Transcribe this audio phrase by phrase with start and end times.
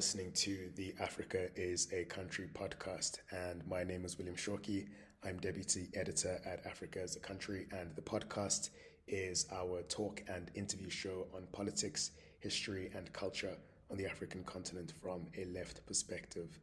[0.00, 4.86] listening to the Africa is a Country podcast, and my name is William Shoki.
[5.22, 8.70] I'm deputy editor at Africa is a Country, and the podcast
[9.06, 13.54] is our talk and interview show on politics, history, and culture
[13.90, 16.58] on the African continent from a left perspective.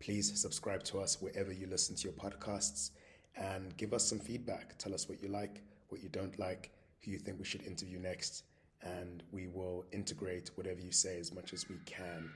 [0.00, 2.90] Please subscribe to us wherever you listen to your podcasts
[3.36, 4.76] and give us some feedback.
[4.78, 6.72] Tell us what you like, what you don't like,
[7.04, 8.42] who you think we should interview next,
[8.82, 12.28] and we will integrate whatever you say as much as we can.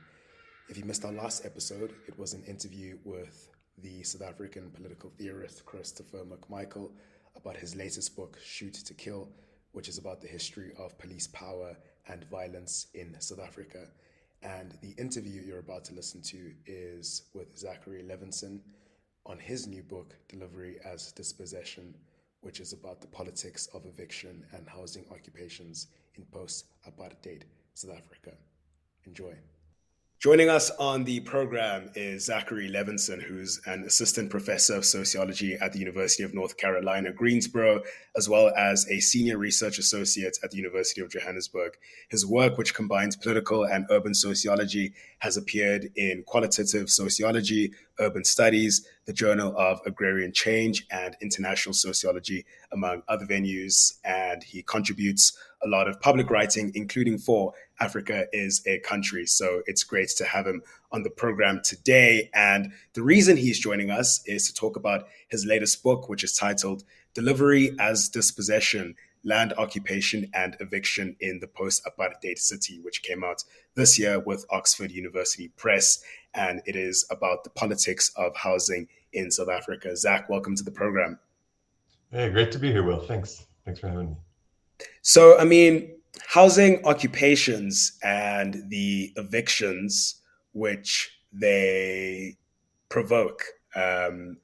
[0.66, 3.50] If you missed our last episode, it was an interview with
[3.82, 6.90] the South African political theorist Christopher McMichael
[7.36, 9.28] about his latest book, Shoot to Kill,
[9.72, 11.76] which is about the history of police power
[12.08, 13.88] and violence in South Africa.
[14.42, 18.60] And the interview you're about to listen to is with Zachary Levenson
[19.26, 21.94] on his new book, Delivery as Dispossession,
[22.40, 27.42] which is about the politics of eviction and housing occupations in post apartheid
[27.74, 28.32] South Africa.
[29.04, 29.34] Enjoy.
[30.24, 35.74] Joining us on the program is Zachary Levenson, who's an assistant professor of sociology at
[35.74, 37.82] the University of North Carolina, Greensboro,
[38.16, 41.76] as well as a senior research associate at the University of Johannesburg.
[42.08, 48.88] His work, which combines political and urban sociology, has appeared in Qualitative Sociology, Urban Studies,
[49.04, 53.98] the Journal of Agrarian Change, and International Sociology, among other venues.
[54.04, 59.26] And he contributes a lot of public writing, including for Africa is a Country.
[59.26, 60.62] So it's great to have him
[60.92, 62.30] on the program today.
[62.34, 66.36] And the reason he's joining us is to talk about his latest book, which is
[66.36, 73.24] titled Delivery as Dispossession Land Occupation and Eviction in the Post Apartheid City, which came
[73.24, 73.42] out
[73.74, 76.02] this year with Oxford University Press.
[76.34, 79.96] And it is about the politics of housing in South Africa.
[79.96, 81.18] Zach, welcome to the program.
[82.10, 83.00] Hey, great to be here, Will.
[83.00, 83.46] Thanks.
[83.64, 84.16] Thanks for having me.
[85.02, 85.96] So, I mean,
[86.26, 90.22] housing occupations and the evictions
[90.52, 92.36] which they
[92.88, 93.42] provoke
[93.74, 94.38] um,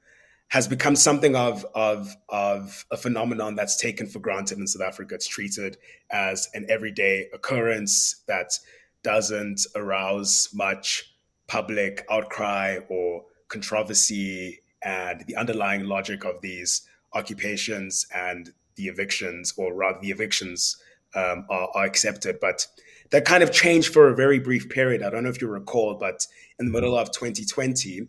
[0.49, 5.15] has become something of, of, of a phenomenon that's taken for granted in South Africa.
[5.15, 5.77] It's treated
[6.11, 8.59] as an everyday occurrence that
[9.01, 11.15] doesn't arouse much
[11.47, 14.61] public outcry or controversy.
[14.83, 16.81] And the underlying logic of these
[17.13, 20.77] occupations and the evictions, or rather the evictions,
[21.15, 22.39] um, are, are, accepted.
[22.39, 22.67] But
[23.11, 25.03] that kind of changed for a very brief period.
[25.03, 26.25] I don't know if you recall, but
[26.59, 28.07] in the middle of 2020,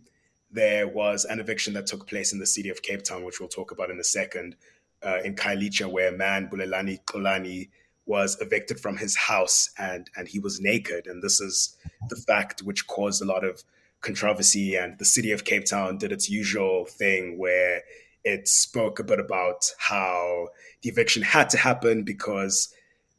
[0.50, 3.48] there was an eviction that took place in the city of Cape Town, which we'll
[3.48, 4.54] talk about in a second,
[5.02, 7.70] uh, in Khayelitsha, where a man, Bulelani Qolani,
[8.04, 11.06] was evicted from his house and, and he was naked.
[11.06, 11.76] And this is
[12.08, 13.62] the fact which caused a lot of
[14.00, 14.74] controversy.
[14.74, 17.82] And the city of Cape Town did its usual thing where
[18.24, 20.48] it spoke a bit about how
[20.82, 22.72] the eviction had to happen because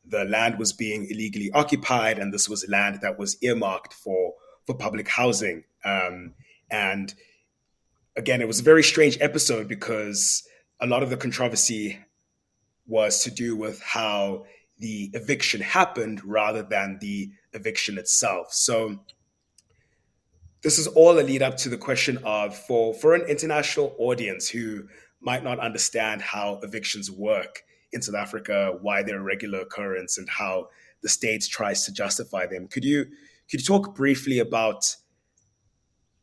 [0.06, 4.34] the land was being illegally occupied, and this was land that was earmarked for
[4.66, 5.64] for public housing.
[5.84, 6.34] Um,
[6.72, 7.14] and
[8.16, 10.44] again, it was a very strange episode because
[10.80, 12.00] a lot of the controversy
[12.88, 14.46] was to do with how
[14.80, 18.54] the eviction happened rather than the eviction itself.
[18.54, 19.00] So
[20.64, 24.48] this is all a lead up to the question of for for an international audience
[24.48, 24.88] who
[25.20, 30.28] might not understand how evictions work in South Africa, why they're a regular occurrence, and
[30.28, 30.70] how
[31.02, 32.68] the state tries to justify them.
[32.68, 33.06] Could you
[33.52, 34.96] could you talk briefly about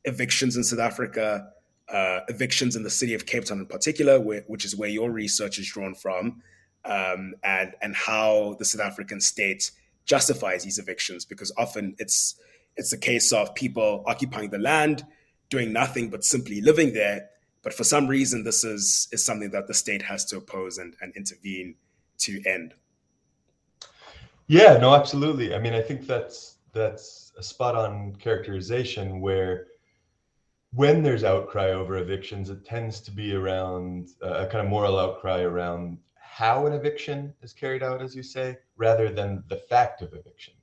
[0.04, 1.50] evictions in South Africa,
[1.88, 5.10] uh, evictions in the city of Cape Town in particular, where, which is where your
[5.10, 6.42] research is drawn from,
[6.86, 9.70] um, and and how the South African state
[10.06, 11.26] justifies these evictions?
[11.26, 12.36] Because often it's
[12.76, 15.04] it's a case of people occupying the land,
[15.48, 17.28] doing nothing but simply living there.
[17.62, 20.94] But for some reason, this is, is something that the state has to oppose and,
[21.00, 21.75] and intervene
[22.19, 22.75] to end.
[24.47, 25.54] Yeah, no, absolutely.
[25.54, 29.66] I mean, I think that's that's a spot on characterization where
[30.72, 34.98] when there's outcry over evictions, it tends to be around uh, a kind of moral
[34.98, 40.00] outcry around how an eviction is carried out, as you say, rather than the fact
[40.00, 40.54] of eviction.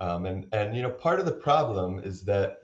[0.00, 2.58] Um, and and you know, part of the problem is that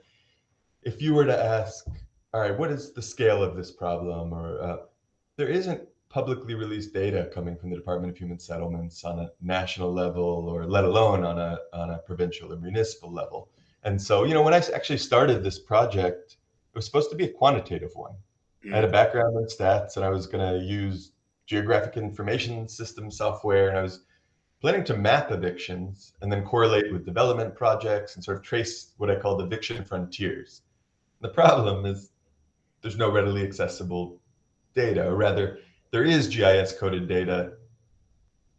[0.83, 1.85] if you were to ask,
[2.33, 4.77] all right, what is the scale of this problem, or uh,
[5.37, 9.91] there isn't publicly released data coming from the Department of Human Settlements on a national
[9.91, 13.49] level, or let alone on a on a provincial or municipal level.
[13.83, 16.37] And so, you know, when I actually started this project,
[16.73, 18.13] it was supposed to be a quantitative one.
[18.65, 18.73] Mm.
[18.73, 21.11] I had a background in stats, and I was going to use
[21.45, 24.05] geographic information system software, and I was
[24.63, 29.11] planning to map evictions and then correlate with development projects and sort of trace what
[29.11, 30.61] I call the eviction frontiers.
[31.19, 32.11] The problem is
[32.81, 34.21] there's no readily accessible
[34.73, 35.59] data, or rather,
[35.91, 37.55] there is GIS coded data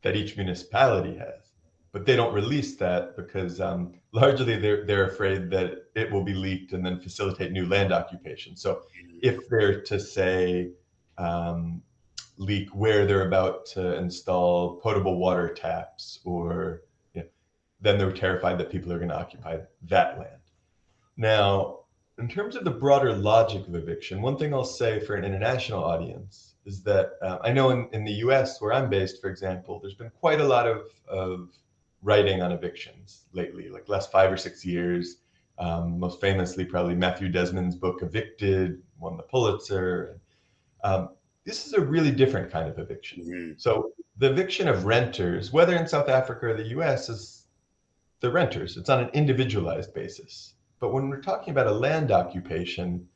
[0.02, 1.52] that each municipality has,
[1.90, 6.34] but they don't release that because um, largely they're they're afraid that it will be
[6.34, 8.56] leaked and then facilitate new land occupation.
[8.56, 8.82] So
[9.22, 10.72] if they're to say
[11.16, 11.80] um,
[12.36, 16.82] leak where they're about to install potable water taps or
[17.14, 17.28] you know,
[17.81, 20.40] then they're terrified that people are going to occupy that land.
[21.16, 21.81] Now,
[22.19, 25.84] in terms of the broader logic of eviction, one thing I'll say for an international
[25.84, 29.81] audience is that uh, I know in, in the US, where I'm based, for example,
[29.81, 31.50] there's been quite a lot of, of
[32.02, 35.16] writing on evictions lately, like last five or six years.
[35.58, 40.20] Um, most famously, probably Matthew Desmond's book Evicted won the Pulitzer.
[40.82, 41.10] Um,
[41.44, 43.23] this is a really different kind of eviction.
[43.23, 43.52] Mm-hmm.
[43.58, 47.46] So the eviction of renters, whether in South Africa or the US, is
[48.20, 48.76] the renters.
[48.76, 50.55] It's on an individualized basis.
[50.81, 53.06] But when we're talking about a land occupation,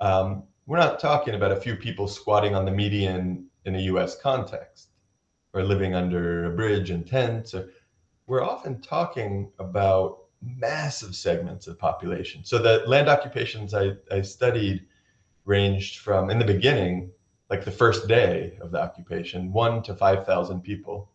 [0.00, 4.20] um, we're not talking about a few people squatting on the median in a US
[4.20, 4.88] context
[5.52, 7.54] or living under a bridge in tents.
[7.54, 7.68] Or,
[8.26, 12.44] we're often talking about massive segments of population.
[12.44, 14.86] So the land occupations I, I studied
[15.44, 17.10] ranged from in the beginning
[17.50, 21.10] like the first day of the occupation, one to 5,000 people.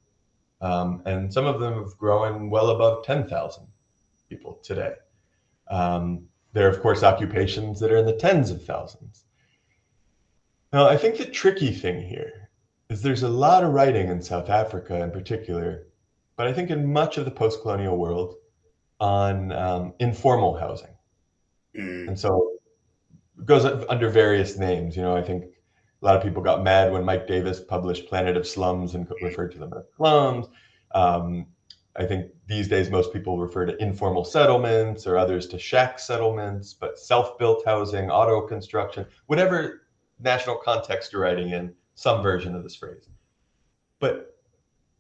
[0.62, 3.66] Um, and some of them have grown well above 10,000
[4.30, 4.96] people today.
[5.70, 9.26] Um, there are, of course, occupations that are in the tens of thousands.
[10.74, 12.50] Now, I think the tricky thing here
[12.90, 15.88] is there's a lot of writing in South Africa in particular,
[16.36, 18.36] but I think in much of the post colonial world
[19.00, 20.96] on um, informal housing.
[21.78, 22.10] Mm.
[22.10, 22.52] And so
[23.38, 24.96] it goes under various names.
[24.96, 25.46] You know, I think
[26.06, 29.52] a lot of people got mad when Mike Davis published Planet of Slums and referred
[29.54, 30.46] to them as slums.
[30.94, 31.48] Um,
[31.96, 36.76] I think these days most people refer to informal settlements or others to shack settlements,
[36.76, 39.88] but self-built housing, auto construction, whatever
[40.20, 43.10] national context you're writing in, some version of this phrase.
[44.00, 44.38] But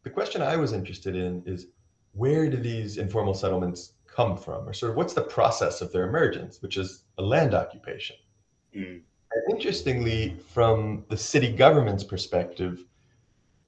[0.01, 1.67] the question I was interested in is
[2.13, 6.07] where do these informal settlements come from, or sort of what's the process of their
[6.07, 8.15] emergence, which is a land occupation.
[8.75, 9.01] Mm.
[9.49, 12.85] Interestingly, from the city government's perspective,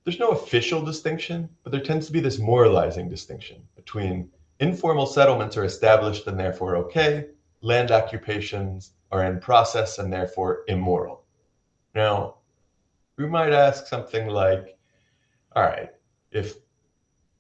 [0.03, 5.57] there's no official distinction, but there tends to be this moralizing distinction between informal settlements
[5.57, 7.27] are established and therefore okay,
[7.61, 11.23] land occupations are in process and therefore immoral.
[11.93, 12.35] Now,
[13.17, 14.77] we might ask something like,
[15.55, 15.89] all right,
[16.31, 16.55] if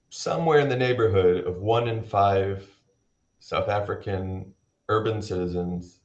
[0.09, 2.67] somewhere in the neighborhood of one in five
[3.39, 4.53] South African
[4.89, 5.96] urban citizens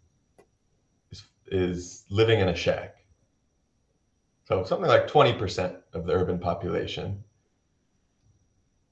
[1.52, 2.96] is living in a shack.
[4.44, 7.22] So something like 20% of the urban population.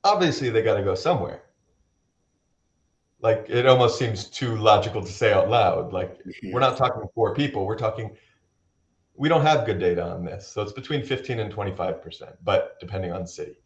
[0.04, 1.42] Obviously, they got to go somewhere.
[3.22, 5.92] Like it almost seems too logical to say out loud.
[5.92, 6.20] Like
[6.52, 8.16] we're not talking four people, we're talking
[9.14, 10.48] we don't have good data on this.
[10.48, 13.56] So it's between 15 and 25%, but depending on city.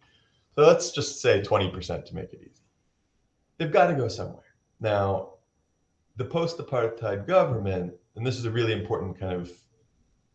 [0.56, 2.62] So let's just say 20% to make it easy.
[3.58, 4.42] They've got to go somewhere.
[4.80, 5.34] Now,
[6.16, 9.50] the post apartheid government and this is a really important kind of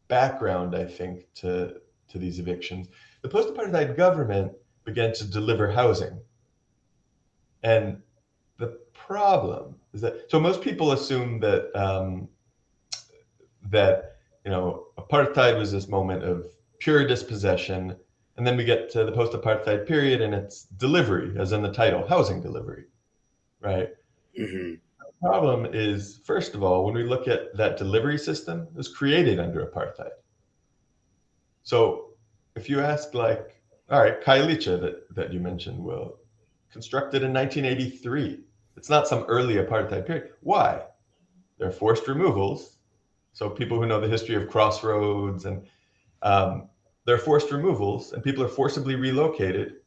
[0.08, 1.76] background, I think, to,
[2.10, 2.88] to these evictions.
[3.22, 4.52] The post apartheid government
[4.84, 6.20] began to deliver housing.
[7.64, 8.02] And
[8.58, 12.28] the problem is that, so most people assume that, um,
[13.70, 16.48] that, you know, apartheid was this moment of
[16.80, 17.96] pure dispossession.
[18.38, 21.72] And then we get to the post apartheid period and it's delivery, as in the
[21.72, 22.86] title, housing delivery,
[23.62, 23.90] right?
[24.38, 24.76] Mm-hmm
[25.22, 29.40] problem is, first of all, when we look at that delivery system, it was created
[29.40, 30.12] under apartheid.
[31.64, 32.12] So
[32.56, 36.20] if you ask, like, all right, Khayelitsha that, that you mentioned, Will,
[36.72, 38.40] constructed in 1983.
[38.78, 40.32] It's not some early apartheid period.
[40.42, 40.84] Why?
[41.58, 42.78] There are forced removals.
[43.34, 45.66] So people who know the history of crossroads and
[46.22, 46.70] um,
[47.06, 49.78] there are forced removals and people are forcibly relocated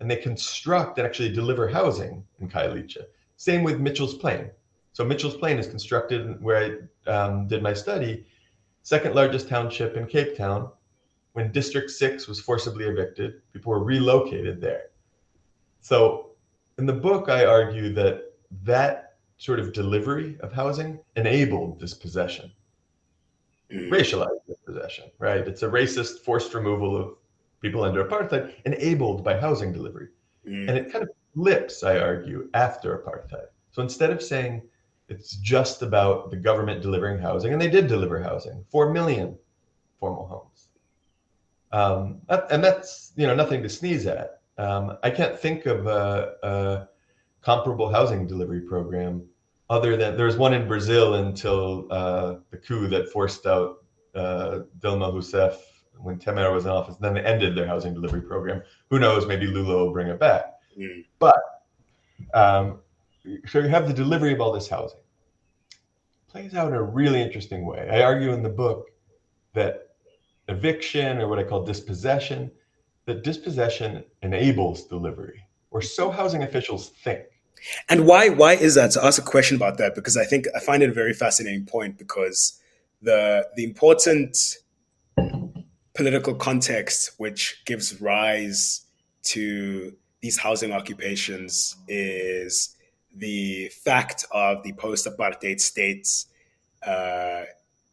[0.00, 3.04] and they construct and actually deliver housing in Khayelitsha.
[3.36, 4.50] Same with Mitchell's Plain.
[4.98, 8.26] So Mitchell's Plain is constructed where I um, did my study,
[8.82, 10.72] second largest township in Cape Town.
[11.34, 14.86] When District 6 was forcibly evicted, people were relocated there.
[15.82, 16.30] So
[16.78, 18.32] in the book, I argue that
[18.64, 22.50] that sort of delivery of housing enabled dispossession,
[23.70, 23.88] mm.
[23.90, 25.46] racialized dispossession, right?
[25.46, 27.14] It's a racist forced removal of
[27.62, 30.08] people under apartheid enabled by housing delivery.
[30.44, 30.68] Mm.
[30.68, 33.46] And it kind of flips, I argue, after apartheid.
[33.70, 34.62] So instead of saying
[35.08, 39.36] it's just about the government delivering housing, and they did deliver housing, four million
[39.98, 40.68] formal homes,
[41.72, 44.40] um, and that's you know nothing to sneeze at.
[44.58, 46.88] Um, I can't think of a, a,
[47.42, 49.24] comparable housing delivery program
[49.70, 53.84] other than there was one in Brazil until uh, the coup that forced out
[54.14, 55.58] uh, Dilma Rousseff
[55.96, 56.96] when Temer was in office.
[56.96, 58.62] Then they ended their housing delivery program.
[58.90, 59.26] Who knows?
[59.26, 60.54] Maybe Lula will bring it back.
[60.76, 61.04] Mm.
[61.18, 61.38] But
[62.34, 62.80] um,
[63.46, 65.00] so you have the delivery of all this housing.
[66.28, 67.88] plays out in a really interesting way.
[67.90, 68.90] I argue in the book
[69.54, 69.88] that
[70.48, 72.50] eviction or what I call dispossession,
[73.06, 77.24] that dispossession enables delivery, or so housing officials think.
[77.88, 78.92] And why why is that?
[78.92, 81.64] To ask a question about that, because I think I find it a very fascinating
[81.64, 82.60] point because
[83.02, 84.58] the the important
[85.94, 88.82] political context which gives rise
[89.24, 92.76] to these housing occupations is
[93.14, 96.26] the fact of the post-apartheid state's
[96.86, 97.42] uh,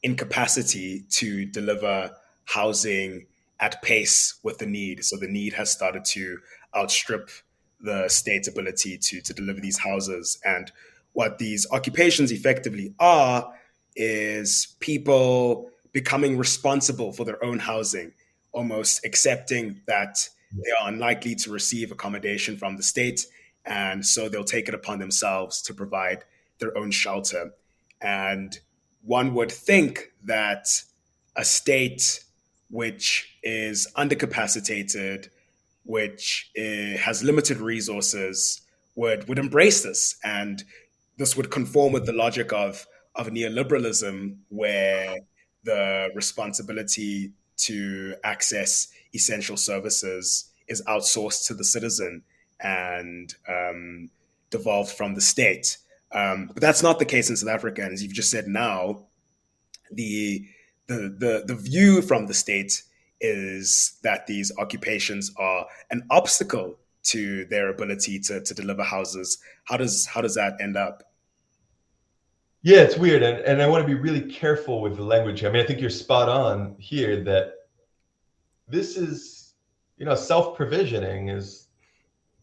[0.04, 2.12] incapacity to deliver
[2.46, 3.26] housing
[3.60, 5.04] at pace with the need.
[5.04, 6.40] So the need has started to
[6.76, 7.30] outstrip
[7.80, 10.40] the state's ability to, to deliver these houses.
[10.44, 10.72] And
[11.14, 13.52] what these occupations effectively are
[13.96, 18.12] is people becoming responsible for their own housing,
[18.52, 20.18] almost accepting that
[20.52, 23.26] they are unlikely to receive accommodation from the state.
[23.66, 26.24] And so they'll take it upon themselves to provide
[26.60, 27.54] their own shelter.
[28.02, 28.58] And
[29.04, 30.68] one would think that
[31.36, 32.24] a state
[32.70, 35.30] which is undercapacitated,
[35.84, 38.62] which uh, has limited resources,
[38.96, 40.16] would, would embrace this.
[40.24, 40.64] And
[41.18, 45.18] this would conform with the logic of, of neoliberalism, where
[45.64, 52.24] the responsibility to access essential services is outsourced to the citizen
[52.60, 54.10] and um,
[54.50, 55.78] devolved from the state.
[56.12, 57.82] Um, but that's not the case in South Africa.
[57.82, 59.04] And as you've just said now,
[59.92, 60.46] the,
[60.88, 62.84] the, the, the view from the state
[63.22, 69.38] is that these occupations are an obstacle to their ability to, to deliver houses.
[69.66, 71.04] How does, how does that end up?
[72.62, 73.22] Yeah, it's weird.
[73.22, 75.44] And, and I want to be really careful with the language.
[75.44, 77.54] I mean, I think you're spot on here that
[78.68, 79.54] this is,
[79.98, 81.65] you know, self provisioning is,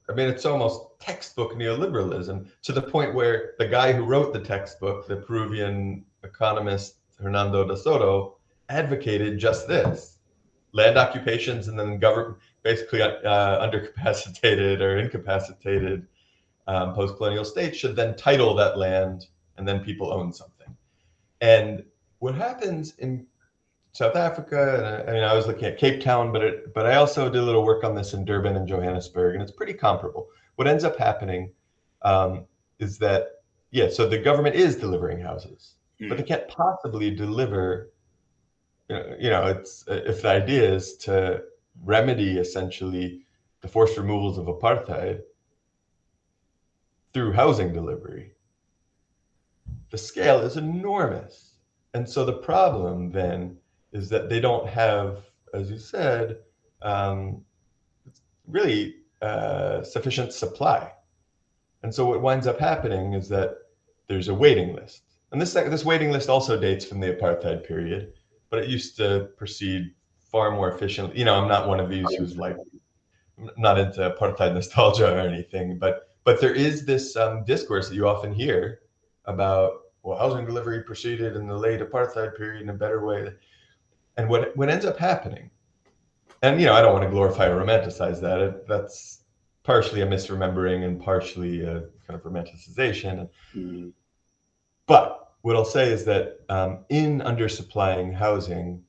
[0.09, 4.41] I mean, it's almost textbook neoliberalism to the point where the guy who wrote the
[4.41, 8.37] textbook, the Peruvian economist Hernando de Soto,
[8.69, 10.19] advocated just this
[10.73, 16.07] land occupations and then government basically uh, undercapacitated or incapacitated
[16.67, 20.75] um, post colonial states should then title that land and then people own something.
[21.41, 21.85] And
[22.21, 23.27] what happens in
[23.93, 26.97] South Africa, and I mean, I was looking at Cape Town, but it, but I
[26.97, 30.29] also did a little work on this in Durban and Johannesburg, and it's pretty comparable.
[30.57, 31.53] What ends up happening
[32.03, 32.47] um,
[32.79, 36.09] is that yeah, so the government is delivering houses, mm.
[36.09, 37.91] but they can't possibly deliver.
[38.89, 41.43] You know, it's if the idea is to
[41.85, 43.25] remedy essentially
[43.63, 45.23] the forced removals of apartheid
[47.15, 48.33] through housing delivery
[49.93, 51.53] the scale is enormous.
[51.95, 53.59] And so the problem then
[53.93, 55.19] is that they don't have,
[55.55, 56.39] as you said,
[56.83, 57.45] um,
[58.49, 60.91] really uh, sufficient supply.
[61.83, 63.59] And so what winds up happening is that
[64.09, 65.03] there's a waiting list.
[65.31, 68.13] And this, this waiting list also dates from the apartheid period,
[68.51, 69.95] but it used to proceed
[70.31, 71.19] far more efficiently.
[71.19, 72.57] You know, I'm not one of these who's like,
[73.57, 78.07] not into apartheid nostalgia or anything, but but there is this um, discourse that you
[78.07, 78.81] often hear
[79.25, 79.73] about
[80.03, 83.33] well, housing delivery proceeded in the late apartheid period in a better way.
[84.17, 85.51] And what what ends up happening,
[86.43, 88.41] and you know, I don't want to glorify or romanticize that.
[88.41, 89.23] It, that's
[89.63, 93.29] partially a misremembering and partially a kind of romanticization.
[93.55, 93.89] Mm-hmm.
[94.87, 98.83] But what I'll say is that um, in undersupplying housing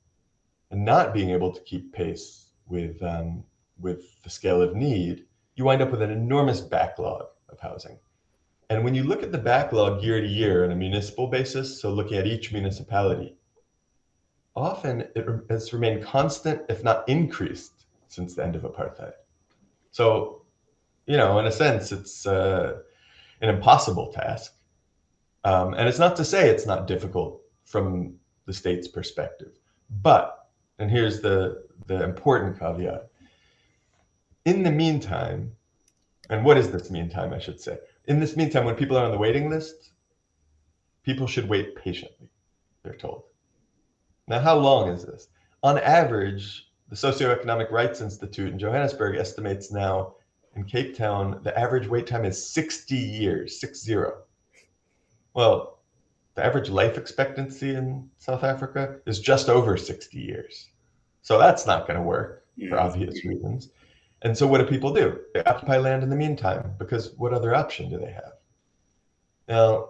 [0.72, 3.44] and not being able to keep pace with um,
[3.80, 5.26] with the scale of need,
[5.56, 8.00] you wind up with an enormous backlog of housing.
[8.70, 11.92] And when you look at the backlog year to year on a municipal basis, so
[11.92, 13.36] looking at each municipality,
[14.56, 19.14] often it has remained constant, if not increased, since the end of apartheid.
[19.92, 20.44] So,
[21.06, 22.80] you know, in a sense, it's uh,
[23.42, 24.54] an impossible task.
[25.44, 29.52] Um, and it's not to say it's not difficult from the state's perspective.
[30.02, 30.48] But,
[30.80, 33.10] and here's the, the important caveat
[34.46, 35.52] in the meantime,
[36.30, 37.78] and what is this meantime, I should say?
[38.08, 39.92] in this meantime, when people are on the waiting list,
[41.04, 42.28] people should wait patiently,
[42.84, 43.24] they're told.
[44.28, 45.28] Now, how long is this?
[45.64, 50.16] On average, the Socioeconomic Rights Institute in Johannesburg estimates now
[50.56, 54.24] in Cape Town, the average wait time is 60 years, six zero.
[55.34, 55.80] Well,
[56.36, 60.70] the average life expectancy in South Africa is just over 60 years.
[61.22, 63.70] So that's not going to work for obvious reasons.
[64.22, 65.20] And so what do people do?
[65.34, 68.34] They occupy land in the meantime because what other option do they have?
[69.48, 69.90] Now,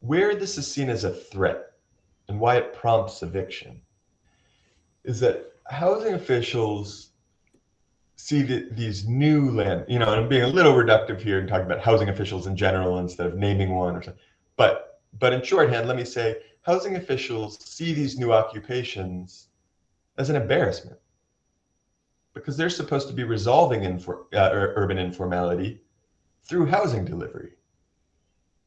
[0.00, 1.72] where this is seen as a threat
[2.28, 3.80] and why it prompts eviction
[5.04, 7.10] is that housing officials
[8.16, 11.48] see the, these new land, you know, and I'm being a little reductive here and
[11.48, 14.22] talking about housing officials in general instead of naming one or something.
[14.56, 19.48] But but in shorthand, let me say housing officials see these new occupations
[20.18, 20.98] as an embarrassment
[22.34, 25.80] because they're supposed to be resolving infor, uh, urban informality
[26.44, 27.52] through housing delivery.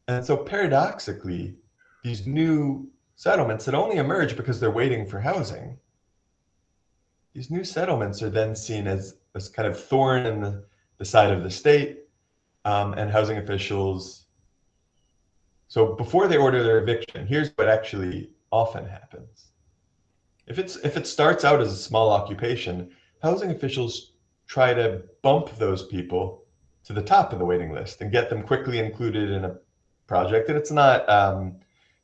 [0.07, 1.55] And so paradoxically,
[2.03, 2.89] these new
[3.19, 5.77] settlements that only emerge because they're waiting for housing,
[7.33, 10.63] these new settlements are then seen as this kind of thorn in the,
[10.99, 12.05] the side of the state
[12.63, 14.23] um, and housing officials.
[15.67, 19.47] So before they order their eviction, here's what actually often happens.
[20.47, 22.89] If it's if it starts out as a small occupation,
[23.21, 24.13] housing officials
[24.47, 26.45] try to bump those people
[26.85, 29.57] to the top of the waiting list and get them quickly included in a
[30.07, 30.47] project.
[30.47, 31.57] And it's not, um,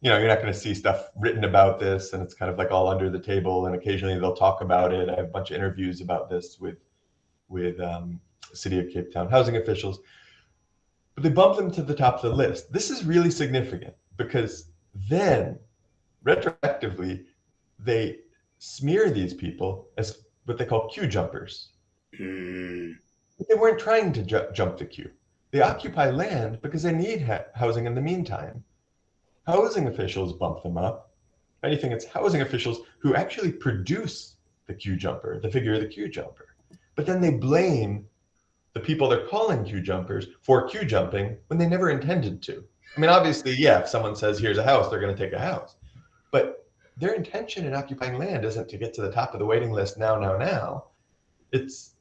[0.06, 2.60] you know, you're not going to see stuff written about this, and it's kind of
[2.60, 3.66] like all under the table.
[3.66, 5.10] And occasionally they'll talk about it.
[5.10, 6.78] I have a bunch of interviews about this with
[7.50, 8.22] with um,
[8.54, 10.02] City of Cape Town housing officials.
[11.16, 12.72] But they bump them to the top of the list.
[12.72, 14.70] This is really significant because
[15.10, 15.58] then,
[16.24, 17.24] retroactively,
[17.80, 18.20] they
[18.60, 21.70] smear these people as what they call queue jumpers.
[22.20, 22.94] Mm.
[23.50, 25.10] They weren't trying to ju- jump the queue.
[25.50, 28.64] They occupy land because they need ha- housing in the meantime.
[29.48, 31.12] Housing officials bump them up.
[31.60, 34.36] If anything, it's housing officials who actually produce
[34.68, 36.56] the queue jumper, the figure of the queue jumper.
[36.96, 38.08] But then they blame
[38.74, 42.64] the people they're calling queue jumpers for queue jumping when they never intended to.
[42.96, 45.40] I mean, obviously, yeah, if someone says, here's a house, they're going to take a
[45.40, 45.76] house.
[46.32, 46.66] But
[46.98, 49.98] their intention in occupying land isn't to get to the top of the waiting list
[49.98, 50.86] now, now, now.
[51.52, 51.96] It's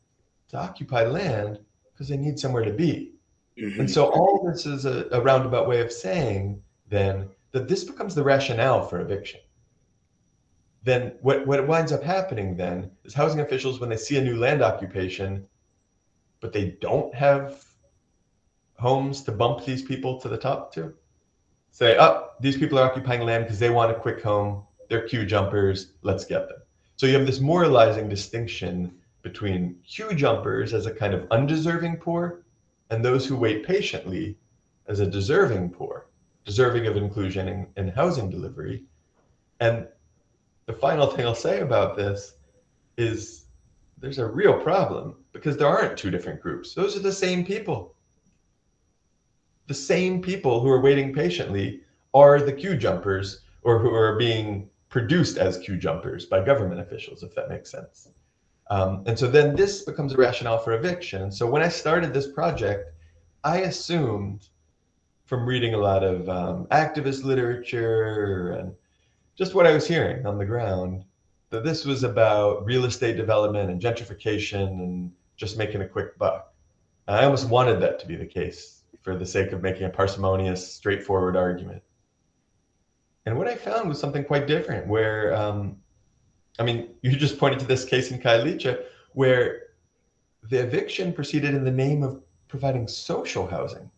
[0.48, 1.58] to occupy land
[1.92, 3.12] because they need somewhere to be.
[3.58, 3.80] Mm-hmm.
[3.80, 6.60] And so all this is a, a roundabout way of saying
[6.94, 9.40] then that this becomes the rationale for eviction
[10.84, 14.36] then what, what winds up happening then is housing officials, when they see a new
[14.36, 15.46] land occupation,
[16.40, 17.64] but they don't have
[18.78, 20.92] homes to bump these people to the top to,
[21.70, 24.62] say, oh, these people are occupying land because they want a quick home.
[24.90, 25.92] They're queue jumpers.
[26.02, 26.58] Let's get them.
[26.96, 32.44] So you have this moralizing distinction between queue jumpers as a kind of undeserving poor
[32.90, 34.36] and those who wait patiently
[34.86, 36.08] as a deserving poor,
[36.44, 38.82] deserving of inclusion in, in housing delivery.
[39.60, 39.86] And
[40.66, 42.34] the final thing I'll say about this
[42.96, 43.46] is
[43.98, 46.74] there's a real problem because there aren't two different groups.
[46.74, 47.94] Those are the same people.
[49.66, 51.80] The same people who are waiting patiently
[52.12, 57.22] are the queue jumpers or who are being produced as queue jumpers by government officials,
[57.22, 58.10] if that makes sense.
[58.70, 61.22] Um, and so then this becomes a rationale for eviction.
[61.22, 62.92] And so when I started this project,
[63.42, 64.48] I assumed
[65.24, 68.74] from reading a lot of um, activist literature and
[69.36, 71.04] just what I was hearing on the ground
[71.50, 76.52] that this was about real estate development and gentrification and just making a quick buck.
[77.06, 80.74] I almost wanted that to be the case for the sake of making a parsimonious,
[80.74, 81.82] straightforward argument.
[83.26, 85.76] And what I found was something quite different, where, um,
[86.58, 89.62] I mean, you just pointed to this case in Khayelitsha, where
[90.50, 93.90] the eviction proceeded in the name of providing social housing.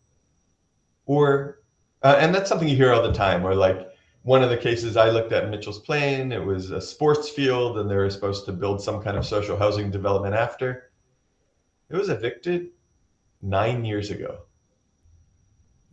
[1.07, 1.59] Or,
[2.03, 3.87] uh, and that's something you hear all the time, or like,
[4.23, 7.89] one of the cases I looked at Mitchell's Plain, it was a sports field and
[7.89, 10.91] they were supposed to build some kind of social housing development after.
[11.89, 12.71] It was evicted
[13.41, 14.39] nine years ago.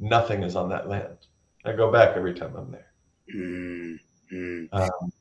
[0.00, 1.16] Nothing is on that land.
[1.64, 2.92] I go back every time I'm there.
[3.32, 4.64] Mm-hmm.
[4.72, 5.12] Um,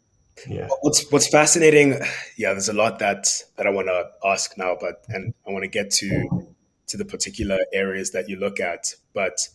[0.47, 0.67] yeah.
[0.81, 1.99] What's What's fascinating?
[2.35, 3.27] Yeah, there's a lot that
[3.57, 6.47] that I want to ask now, but and I want to get to
[6.87, 8.95] to the particular areas that you look at.
[9.13, 9.49] But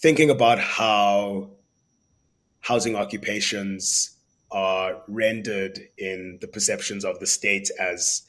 [0.00, 1.50] thinking about how
[2.60, 4.16] housing occupations
[4.50, 8.22] are rendered in the perceptions of the state as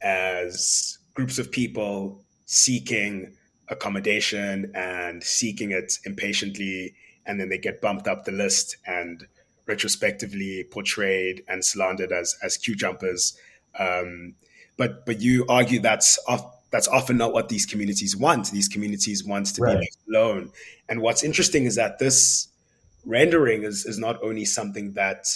[0.00, 3.32] as groups of people seeking
[3.68, 6.94] accommodation and seeking it impatiently
[7.26, 9.26] and then they get bumped up the list and
[9.66, 13.36] retrospectively portrayed and slandered as as queue jumpers.
[13.78, 14.34] Um,
[14.76, 16.18] but but you argue that's
[16.72, 19.74] that's often not what these communities want these communities want to right.
[19.74, 20.50] be left alone
[20.88, 22.48] and what's interesting is that this
[23.04, 25.26] rendering is, is not only something that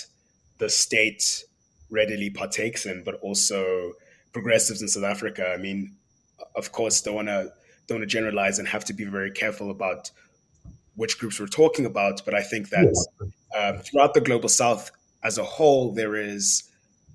[0.59, 1.45] the state
[1.91, 3.93] readily partakes in, but also
[4.33, 5.53] progressives in South Africa.
[5.53, 5.95] I mean,
[6.55, 7.53] of course, don't want to
[7.87, 10.11] don't want to generalize and have to be very careful about
[10.97, 12.25] which groups we're talking about.
[12.25, 12.93] But I think that
[13.57, 14.91] uh, throughout the global South
[15.23, 16.65] as a whole, there is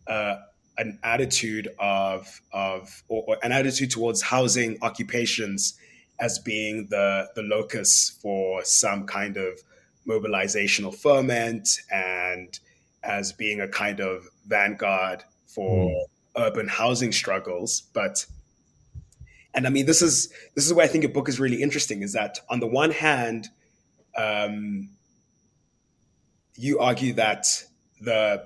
[0.07, 0.37] uh,
[0.77, 5.77] an attitude of of or, or an attitude towards housing occupations
[6.19, 9.59] as being the the locus for some kind of
[10.07, 12.59] mobilizational ferment and
[13.03, 16.01] as being a kind of vanguard for mm.
[16.37, 18.25] urban housing struggles, but
[19.53, 22.01] and I mean this is this is where I think your book is really interesting.
[22.03, 23.49] Is that on the one hand,
[24.15, 24.89] um,
[26.55, 27.47] you argue that
[27.99, 28.43] the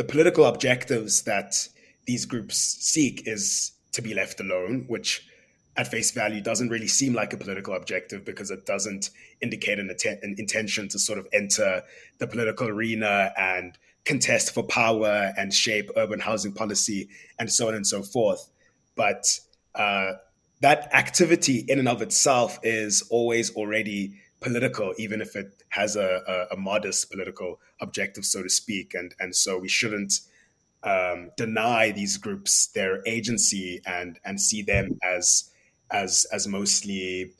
[0.00, 1.68] the political objectives that
[2.06, 5.28] these groups seek is to be left alone, which
[5.76, 9.10] at face value doesn't really seem like a political objective because it doesn't
[9.42, 11.82] indicate an, atten- an, intention to sort of enter
[12.16, 17.74] the political arena and contest for power and shape urban housing policy and so on
[17.74, 18.50] and so forth.
[18.96, 19.38] But
[19.74, 20.12] uh,
[20.62, 26.22] that activity in and of itself is always already political, even if it has a,
[26.26, 28.94] a, a modest political objective, so to speak.
[28.94, 30.20] And, and so we shouldn't
[30.82, 35.50] um, deny these groups their agency and, and see them as
[35.92, 37.32] as as mostly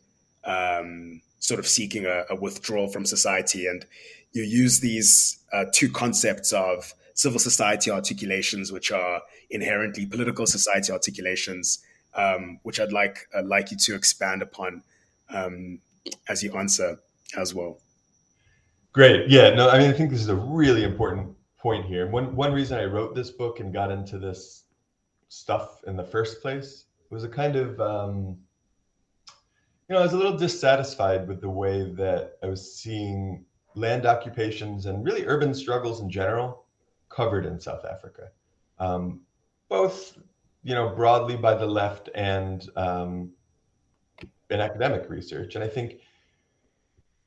[0.45, 3.67] um, sort of seeking a, a, withdrawal from society.
[3.67, 3.87] And
[4.33, 10.93] you use these uh, two concepts of civil society articulations, which are inherently political society
[10.93, 11.79] articulations,
[12.15, 14.83] um, which I'd like like you to expand upon
[15.29, 15.81] um,
[16.29, 16.99] as you answer
[17.37, 17.79] as well.
[18.93, 19.29] Great.
[19.29, 19.51] Yeah.
[19.51, 22.09] No, I mean, I think this is a really important point here.
[22.09, 24.65] One one reason I wrote this book and got into this
[25.29, 28.37] stuff in the first place was a kind of um,
[29.89, 34.07] you know i was a little dissatisfied with the way that i was seeing land
[34.07, 36.65] occupations and really urban struggles in general
[37.09, 38.29] covered in south africa
[38.79, 39.21] um,
[39.69, 40.17] both
[40.63, 43.31] you know broadly by the left and um,
[44.51, 45.95] in academic research and i think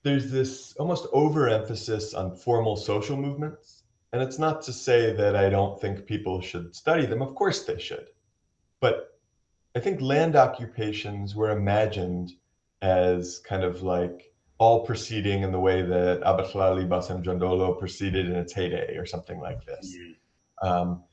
[0.03, 5.49] there's this almost overemphasis on formal social movements and it's not to say that i
[5.49, 8.07] don't think people should study them of course they should
[8.79, 9.13] but
[9.75, 12.33] I think land occupations were imagined
[12.81, 18.53] as kind of like all proceeding in the way that Abahlali Basemjondolo proceeded in its
[18.53, 19.95] heyday or something like this.
[19.95, 20.67] Mm-hmm.
[20.67, 21.03] Um,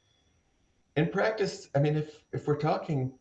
[0.96, 3.12] in practice, I mean, if, if we're talking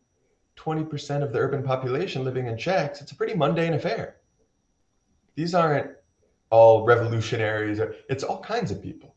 [0.60, 4.18] 20% of the urban population living in shacks, it's a pretty mundane affair.
[5.36, 5.92] These aren't
[6.50, 9.16] all revolutionaries, it's all kinds of people.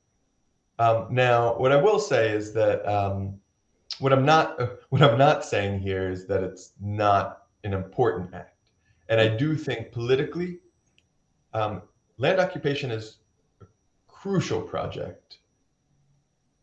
[0.79, 3.41] Um, now, what I will say is that um,
[3.99, 4.59] what I'm not
[4.91, 8.71] what I'm not saying here is that it's not an important act,
[9.09, 10.59] and I do think politically,
[11.55, 11.83] um,
[12.19, 13.19] land occupation is
[13.61, 13.67] a
[14.09, 15.39] crucial project.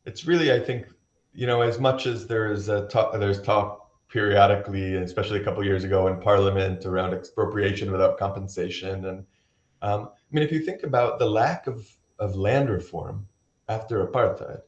[0.05, 0.87] It's really, I think,
[1.33, 5.63] you know, as much as there is a talk, there's talk periodically, especially a couple
[5.63, 9.25] years ago in Parliament around expropriation without compensation, and
[9.81, 11.87] um, I mean, if you think about the lack of
[12.19, 13.25] of land reform
[13.69, 14.61] after apartheid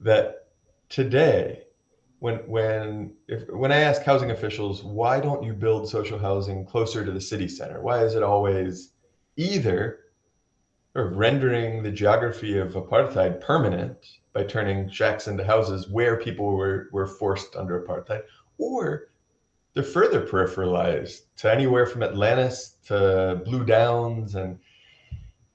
[0.00, 0.48] that
[0.88, 1.62] today
[2.18, 7.04] when when if when I ask housing officials why don't you build social housing closer
[7.04, 7.80] to the city center?
[7.80, 8.92] Why is it always
[9.36, 10.00] either
[10.94, 13.96] or rendering the geography of apartheid permanent
[14.32, 18.22] by turning shacks into houses where people were were forced under apartheid,
[18.58, 19.08] or
[19.74, 24.58] they're further peripheralized to anywhere from Atlantis to Blue Downs and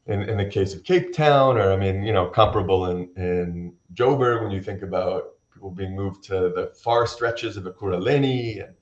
[0.05, 3.73] in, in the case of Cape Town, or I mean, you know, comparable in, in
[3.93, 8.65] Joburg when you think about people being moved to the far stretches of Ekurhuleni.
[8.65, 8.75] And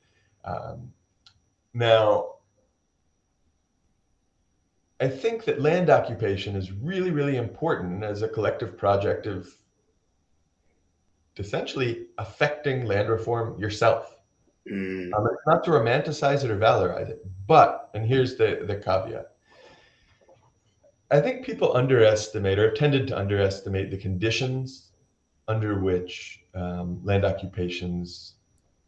[0.44, 0.92] um,
[1.74, 2.36] now,
[5.02, 9.50] I think that land occupation is really, really important as a collective project of
[11.38, 14.16] essentially affecting land reform yourself.
[14.72, 15.12] Mm.
[15.12, 19.32] Um, it's not to romanticize it or valorize it, but, and here's the, the caveat
[21.10, 24.92] I think people underestimate or tended to underestimate the conditions
[25.48, 28.36] under which um, land occupations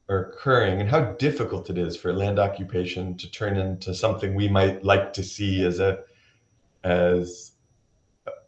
[0.09, 4.47] are occurring and how difficult it is for land occupation to turn into something we
[4.47, 5.99] might like to see as a
[6.83, 7.51] as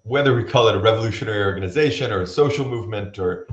[0.03, 3.47] whether we call it a revolutionary organization or a social movement or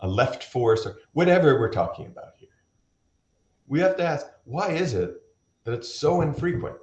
[0.00, 2.48] a left force or whatever we're talking about here.
[3.66, 5.22] We have to ask why is it
[5.64, 6.76] that it's so infrequent?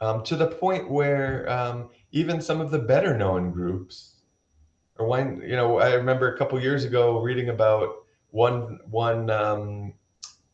[0.00, 4.14] um, to the point where um, even some of the better known groups,
[4.98, 9.94] or when you know, I remember a couple years ago reading about one one um,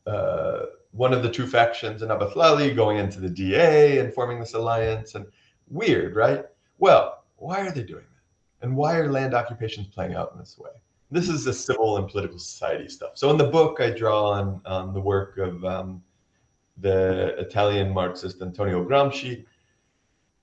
[0.06, 4.54] uh, one of the two factions in Abahlali going into the DA and forming this
[4.54, 5.26] alliance, and
[5.68, 6.44] weird, right?
[6.78, 8.66] Well, why are they doing that?
[8.66, 10.70] And why are land occupations playing out in this way?
[11.10, 13.12] This is the civil and political society stuff.
[13.14, 16.02] So in the book, I draw on, on the work of um,
[16.78, 19.44] the Italian Marxist Antonio Gramsci,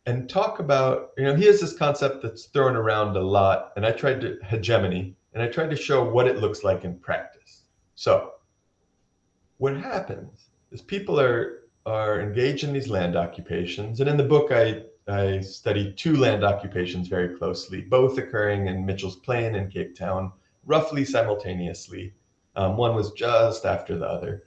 [0.05, 3.85] and talk about, you know, he has this concept that's thrown around a lot, and
[3.85, 7.63] I tried to hegemony, and I tried to show what it looks like in practice.
[7.95, 8.33] So,
[9.57, 14.51] what happens is people are are engaged in these land occupations, and in the book,
[14.51, 19.95] I I studied two land occupations very closely, both occurring in Mitchell's Plain and Cape
[19.95, 20.31] Town,
[20.65, 22.13] roughly simultaneously.
[22.55, 24.43] Um, one was just after the other.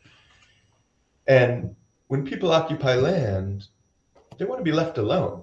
[1.27, 1.75] And
[2.07, 3.67] when people occupy land,
[4.39, 5.43] they want to be left alone.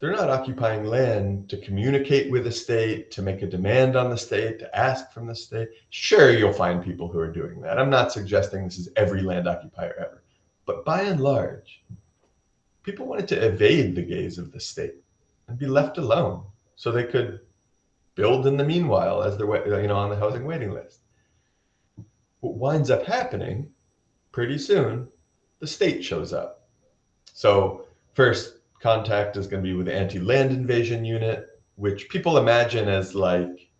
[0.00, 4.18] They're not occupying land to communicate with the state, to make a demand on the
[4.18, 5.68] state, to ask from the state.
[5.90, 7.78] Sure, you'll find people who are doing that.
[7.78, 10.22] I'm not suggesting this is every land occupier ever.
[10.66, 11.82] But by and large,
[12.82, 14.96] people wanted to evade the gaze of the state
[15.48, 16.44] and be left alone
[16.76, 17.40] so they could
[18.14, 21.00] build in the meanwhile as they're you know on the housing waiting list.
[22.40, 23.70] What winds up happening
[24.32, 25.08] pretty soon,
[25.60, 26.68] the state shows up.
[27.32, 32.86] So first contact is going to be with the anti-land invasion unit, which people imagine
[32.86, 33.70] as like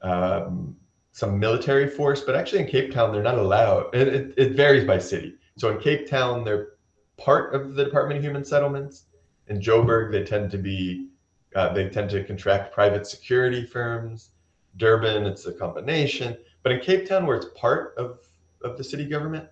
[0.00, 0.76] um,
[1.10, 3.92] some military force, but actually in Cape Town they're not allowed.
[3.92, 5.34] It, it, it varies by city.
[5.56, 6.68] So in Cape Town they're
[7.16, 9.06] part of the Department of Human Settlements.
[9.48, 11.08] In Joburg they tend to be
[11.56, 14.30] uh, they tend to contract private security firms.
[14.76, 16.36] Durban, it's a combination.
[16.62, 18.20] But in Cape Town, where it's part of,
[18.62, 19.48] of the city government,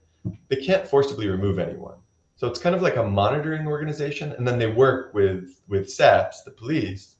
[0.48, 1.98] they can't forcibly remove anyone.
[2.40, 6.40] So it's kind of like a monitoring organization, and then they work with with SAPS,
[6.40, 7.16] the police,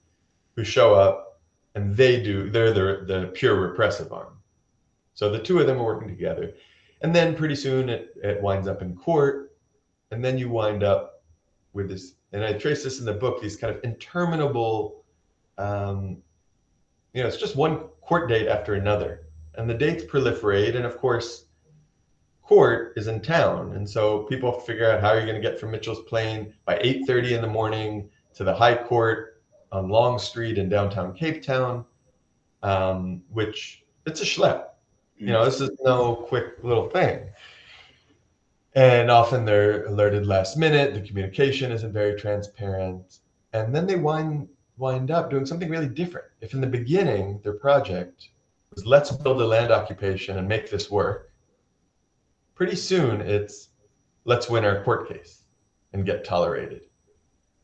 [0.57, 1.43] who show up,
[1.75, 4.39] and they do they're the the pure repressive arm.
[5.13, 6.55] So the two of them are working together,
[7.03, 9.55] and then pretty soon it it winds up in court,
[10.11, 11.23] and then you wind up
[11.75, 12.15] with this.
[12.33, 13.43] And I trace this in the book.
[13.43, 15.05] These kind of interminable,
[15.59, 16.23] um,
[17.13, 20.97] you know, it's just one court date after another, and the dates proliferate, and of
[20.97, 21.45] course
[22.51, 23.75] court is in town.
[23.77, 27.37] And so people figure out how you're going to get from Mitchell's Plain by 8:30
[27.37, 31.85] in the morning to the High Court on Long Street in downtown Cape Town,
[32.65, 34.65] um, which it's a schlep.
[35.17, 37.31] You know, this is no quick little thing.
[38.75, 40.93] And often they're alerted last minute.
[40.95, 43.19] The communication isn't very transparent,
[43.53, 46.27] and then they wind wind up doing something really different.
[46.41, 48.31] If in the beginning their project
[48.75, 51.30] was let's build a land occupation and make this work,
[52.61, 53.71] pretty soon it's
[54.27, 55.45] let's win our court case
[55.95, 56.83] and get tolerated.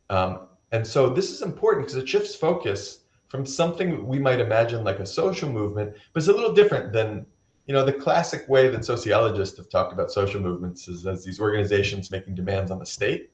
[0.08, 4.84] Um, and so this is important because it shifts focus from something we might imagine
[4.84, 7.26] like a social movement, but it's a little different than
[7.66, 11.40] you know the classic way that sociologists have talked about social movements is as these
[11.40, 13.32] organizations making demands on the state.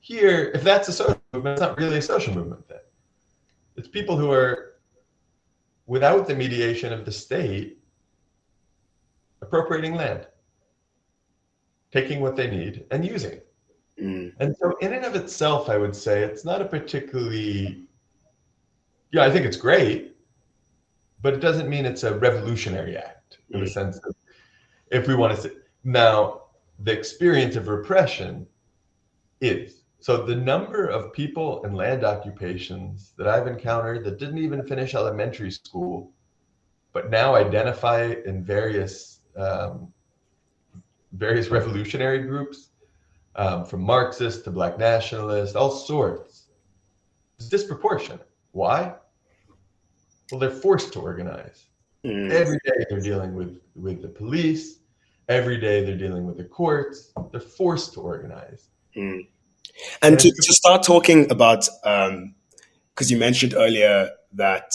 [0.00, 2.84] Here, if that's a social movement, it's not really a social movement then.
[3.76, 4.74] It's people who are
[5.86, 7.78] without the mediation of the state
[9.44, 10.26] appropriating land,
[11.92, 13.40] taking what they need and using.
[14.00, 14.32] Mm.
[14.40, 17.84] And so, in and of itself, I would say it's not a particularly,
[19.12, 20.16] yeah, I think it's great,
[21.22, 23.64] but it doesn't mean it's a revolutionary act in mm.
[23.64, 24.14] the sense of
[24.90, 25.50] if we want to say,
[25.84, 26.42] now,
[26.80, 28.46] the experience of repression
[29.40, 29.82] is.
[30.00, 34.94] So, the number of people and land occupations that I've encountered that didn't even finish
[34.94, 36.12] elementary school,
[36.92, 39.92] but now identify in various um,
[41.12, 42.68] various revolutionary groups,
[43.36, 46.44] um, from Marxists to Black nationalists, all sorts.
[47.38, 48.26] It's disproportionate.
[48.52, 48.94] Why?
[50.30, 51.66] Well, they're forced to organize.
[52.04, 52.30] Mm.
[52.30, 54.78] Every day they're dealing with, with the police.
[55.28, 57.12] Every day they're dealing with the courts.
[57.32, 58.68] They're forced to organize.
[58.96, 59.26] Mm.
[60.02, 62.34] And, and to, to, start talking about, because um,
[63.06, 64.70] you mentioned earlier that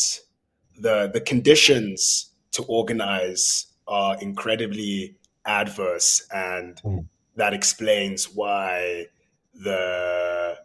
[0.78, 7.06] the the conditions to organize are incredibly adverse, and mm.
[7.36, 9.08] that explains why
[9.54, 10.58] the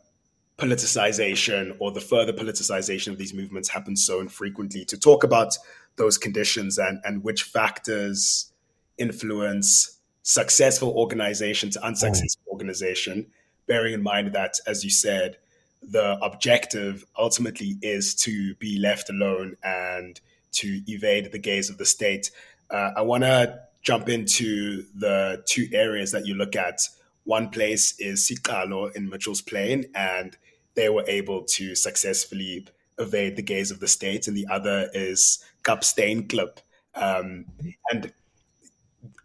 [0.59, 4.85] politicization or the further politicization of these movements happens so infrequently.
[4.85, 5.57] To talk about
[5.97, 8.53] those conditions and, and which factors
[8.99, 12.53] influence successful organization to unsuccessful mm.
[12.53, 13.27] organization,
[13.67, 15.37] bearing in mind that, as you said,
[15.83, 20.21] the objective ultimately is to be left alone and
[20.53, 22.31] to evade the gaze of the state.
[22.71, 26.81] Uh, I want to jump into the two areas that you look at.
[27.25, 30.37] One place is Siqalo in Mitchell's Plain, and
[30.75, 32.67] they were able to successfully
[32.99, 36.59] evade the gaze of the state, and the other is Kapteinsklip.
[36.95, 37.47] Um,
[37.91, 38.13] and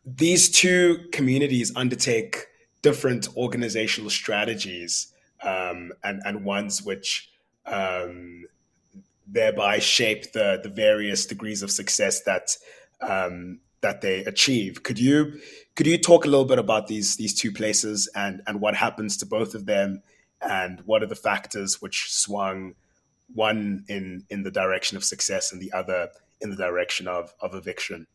[0.06, 2.47] these two communities undertake
[2.82, 7.30] different organizational strategies um, and, and ones which
[7.65, 8.45] um,
[9.28, 12.56] thereby shape the, the various degrees of success that
[13.01, 14.83] um, that they achieve.
[14.83, 15.39] Could you
[15.75, 19.17] could you talk a little bit about these these two places and and what happens
[19.17, 20.01] to both of them,
[20.41, 22.75] and what are the factors which swung
[23.33, 26.09] one in in the direction of success and the other
[26.41, 28.07] in the direction of of eviction?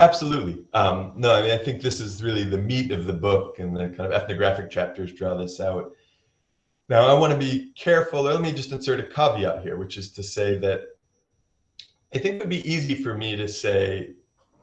[0.00, 0.64] Absolutely.
[0.74, 3.76] Um, no, I mean I think this is really the meat of the book, and
[3.76, 5.92] the kind of ethnographic chapters draw this out.
[6.88, 8.22] Now, I want to be careful.
[8.22, 10.84] Let me just insert a caveat here, which is to say that
[12.14, 14.10] I think it would be easy for me to say,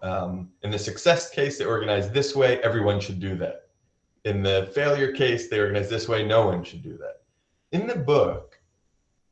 [0.01, 3.69] um, in the success case, they organize this way, everyone should do that.
[4.23, 7.21] In the failure case, they organize this way, no one should do that.
[7.71, 8.59] In the book,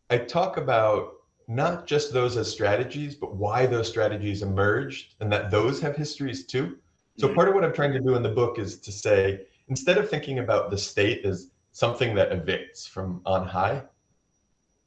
[0.10, 1.13] I talk about
[1.47, 6.45] not just those as strategies, but why those strategies emerged and that those have histories
[6.45, 6.78] too.
[7.17, 7.36] So mm-hmm.
[7.36, 10.10] part of what I'm trying to do in the book is to say, instead of
[10.10, 13.84] thinking about the state as something that evicts from on high.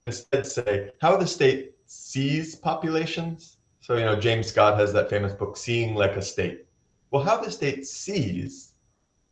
[0.07, 3.57] Instead, say how the state sees populations.
[3.81, 6.66] So, you know, James Scott has that famous book, Seeing Like a State.
[7.11, 8.72] Well, how the state sees,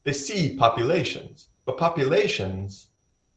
[0.05, 2.89] they see populations, but populations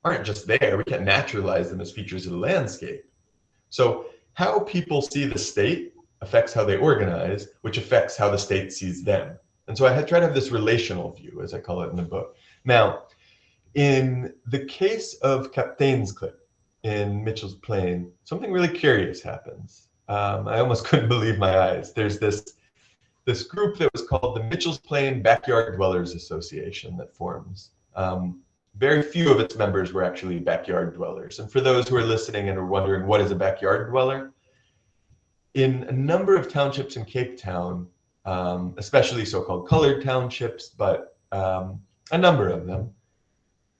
[0.03, 0.77] aren't just there.
[0.77, 3.03] We can't naturalize them as features of the landscape.
[3.69, 8.71] So, how people see the state affects how they organize, which affects how the state
[8.71, 9.37] sees them.
[9.67, 11.95] And so I had tried to have this relational view, as I call it in
[11.95, 12.35] the book.
[12.63, 13.03] Now,
[13.73, 16.35] in the case of Kapteinsklip
[16.87, 19.89] in Mitchell's Plain, something really curious happens.
[20.07, 21.93] Um, I almost couldn't believe my eyes.
[21.93, 22.53] There's this
[23.25, 27.71] this group that was called the Mitchell's Plain Backyard Dwellers Association that forms.
[27.93, 28.39] Um,
[28.77, 31.39] very few of its members were actually backyard dwellers.
[31.39, 34.31] And for those who are listening and are wondering what is a backyard dweller,
[35.55, 37.87] in a number of townships in Cape Town,
[38.23, 42.91] um, especially so-called colored townships, but um, a number of them,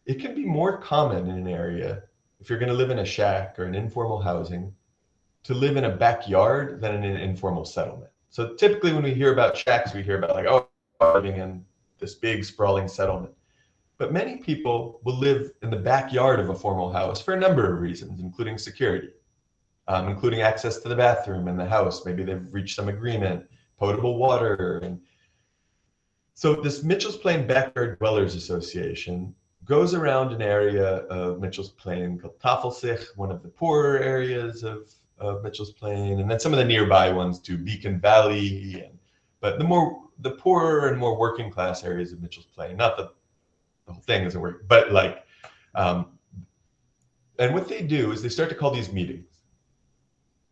[0.06, 2.04] it can be more common in an area
[2.48, 4.74] if you're going to live in a shack or an informal housing
[5.44, 8.10] to live in a backyard than in an informal settlement.
[8.30, 10.70] So typically when we hear about shacks, we hear about like, oh,
[11.14, 11.66] living in
[12.00, 13.34] this big sprawling settlement.
[13.98, 17.70] But many people will live in the backyard of a formal house for a number
[17.70, 19.10] of reasons, including security,
[19.90, 22.06] um, including access to the bathroom in the house.
[22.06, 23.44] Maybe they've reached some agreement,
[23.78, 24.80] potable water.
[24.84, 25.02] And
[26.34, 29.36] so this Mitchell's Plain Backyard Dwellers Association
[29.68, 34.90] goes around an area of Mitchell's Plain called Tafelsig, one of the poorer areas of,
[35.20, 38.98] of Mitchell's Plain, and then some of the nearby ones too, Beacon Valley, and
[39.42, 42.78] but the more the poorer and more working class areas of Mitchell's Plain.
[42.78, 43.12] Not the
[43.88, 45.26] whole thing isn't working, but like,
[45.76, 46.08] um,
[47.38, 49.28] and what they do is they start to call these meetings,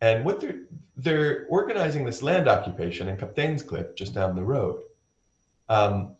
[0.00, 0.60] and what they're
[0.98, 4.82] they're organizing this land occupation in Kapteinsklip just down the road.
[5.68, 6.16] Um,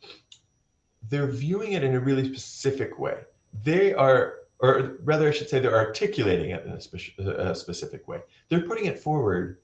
[1.09, 3.19] they're viewing it in a really specific way.
[3.65, 8.09] They are, or rather, I should say, they're articulating it in a, spe- a specific
[8.09, 8.21] way.
[8.49, 9.59] They're putting it forward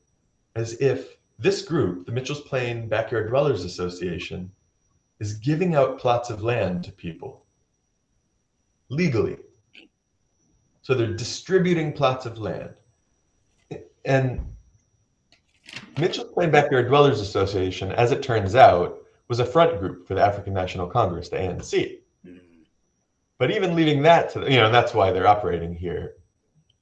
[0.55, 4.51] as if this group, the Mitchell's Plain Backyard Dwellers Association,
[5.19, 7.45] is giving out plots of land to people
[8.89, 9.39] legally.
[10.83, 12.75] So they're distributing plots of land.
[14.05, 14.45] And
[15.99, 19.02] Mitchell's Plain Backyard Dwellers Association, as it turns out,
[19.33, 22.01] was a front group for the African National Congress, the ANC.
[22.27, 22.39] Mm.
[23.39, 26.17] But even leaving that to, you know, that's why they're operating here.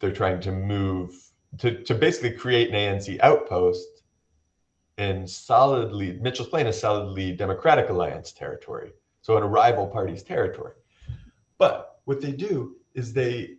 [0.00, 1.14] They're trying to move
[1.58, 4.02] to, to basically create an ANC outpost
[4.98, 8.94] in solidly, Mitchell's Plain is solidly Democratic Alliance territory.
[9.22, 10.74] So in a rival party's territory.
[11.56, 13.58] But what they do is they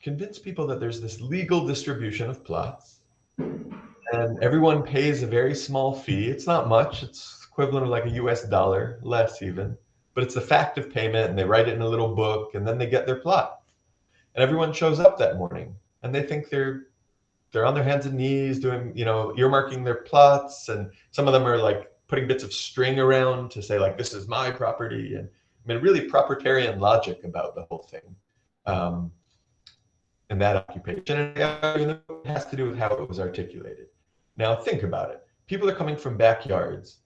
[0.00, 3.00] convince people that there's this legal distribution of plots
[3.38, 6.28] and everyone pays a very small fee.
[6.28, 7.02] It's not much.
[7.02, 9.78] It's equivalent of like a US dollar, less even.
[10.14, 12.66] But it's the fact of payment, and they write it in a little book, and
[12.66, 13.60] then they get their plot.
[14.34, 16.88] And everyone shows up that morning, and they think they're
[17.52, 21.32] they're on their hands and knees doing, you know, earmarking their plots, and some of
[21.32, 25.14] them are like putting bits of string around to say like this is my property,
[25.14, 28.16] and I mean really proprietarian logic about the whole thing.
[28.66, 29.12] Um,
[30.30, 33.86] and that occupation and it has to do with how it was articulated.
[34.36, 35.20] Now think about it.
[35.46, 37.00] People are coming from backyards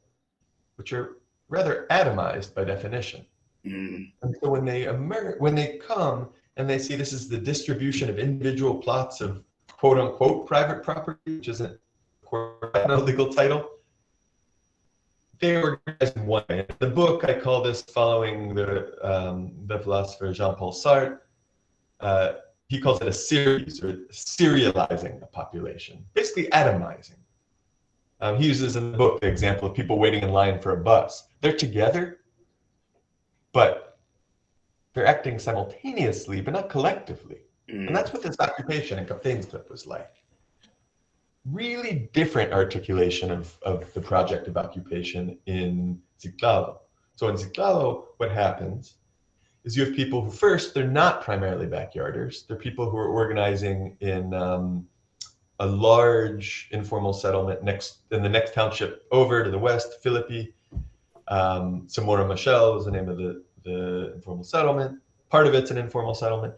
[0.79, 1.17] which are
[1.49, 3.27] rather atomized by definition.
[3.67, 4.13] Mm.
[4.23, 8.09] And so when they emer- when they come and they see this is the distribution
[8.09, 11.79] of individual plots of quote unquote private property, which isn't
[12.33, 13.69] a legal title,
[15.41, 16.61] they organize in one way.
[16.61, 18.71] In the book, I call this following the
[19.03, 21.19] um, the philosopher Jean-Paul Sartre.
[22.01, 22.35] Uh,
[22.69, 27.18] he calls it a series or serializing a population, basically atomizing.
[28.21, 30.77] Um, he uses in the book the example of people waiting in line for a
[30.77, 31.29] bus.
[31.41, 32.19] They're together,
[33.53, 33.99] but
[34.93, 37.39] they're acting simultaneously, but not collectively.
[37.71, 37.89] Mm.
[37.89, 40.15] And that's what this occupation in Kapteinsklip was like.
[41.45, 46.79] Really different articulation of, of the project of occupation in Siqalo.
[47.15, 48.95] So in Siqalo, what happens
[49.65, 52.47] is you have people who first, they're not primarily backyarders.
[52.47, 54.87] They're people who are organizing in um,
[55.61, 60.55] a large informal settlement next in the next township over to the west, Philippi.
[61.29, 65.01] Um, Samora Machel is the name of the, the informal settlement.
[65.31, 66.55] part of it's an informal settlement.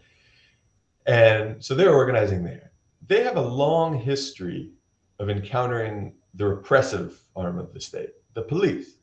[1.07, 2.71] And so they're organizing there.
[3.09, 4.71] They have a long history
[5.19, 8.97] of encountering the repressive arm of the state, the police.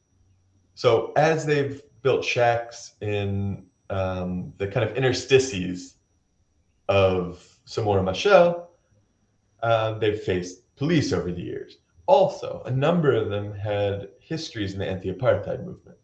[0.76, 5.96] So as they've built shacks in um, the kind of interstices
[6.88, 8.67] of Samora Machel,
[9.64, 11.78] um, they've faced police over the years.
[12.06, 15.98] Also, a number of them had histories in the anti-apartheid movement.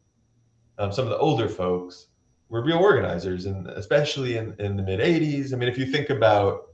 [0.78, 2.08] Um, some of the older folks
[2.50, 5.54] were real organizers, and especially in, in the mid 80s.
[5.54, 6.74] I mean, if you think about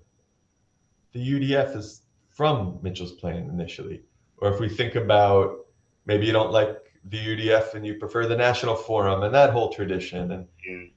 [1.12, 4.02] the UDF is from Mitchell's Plain initially,
[4.38, 5.68] or if we think about
[6.06, 9.70] maybe you don't like the UDF and you prefer the National Forum and that whole
[9.70, 10.92] tradition, and mm.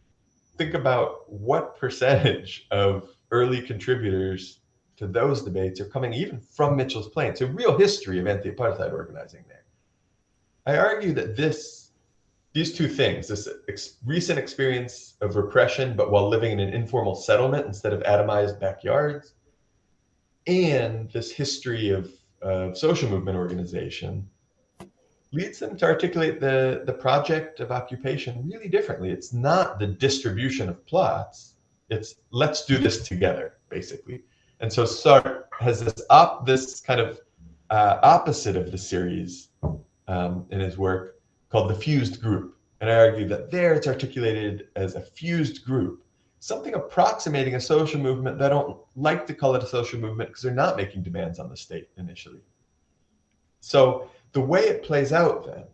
[0.56, 4.61] think about what percentage of early contributors
[5.02, 7.30] to those debates are coming even from Mitchell's Plain.
[7.30, 9.64] It's a real history of anti-apartheid organizing there.
[10.64, 11.90] I argue that this
[12.52, 17.14] these two things this ex- recent experience of repression but while living in an informal
[17.14, 19.32] settlement instead of atomized backyards
[20.46, 24.28] and this history of, of social movement organization
[25.32, 30.68] leads them to articulate the, the project of occupation really differently it's not the distribution
[30.68, 31.54] of plots
[31.88, 34.22] it's let's do this together basically
[34.62, 36.02] and so Sartre has this
[36.46, 37.20] this kind of
[37.70, 39.48] uh, opposite of the series
[40.08, 42.56] um, in his work called the fused group.
[42.80, 46.04] And I argue that there it's articulated as a fused group,
[46.40, 50.30] something approximating a social movement that I don't like to call it a social movement
[50.30, 52.40] because they're not making demands on the state initially.
[53.60, 55.64] So the way it plays out then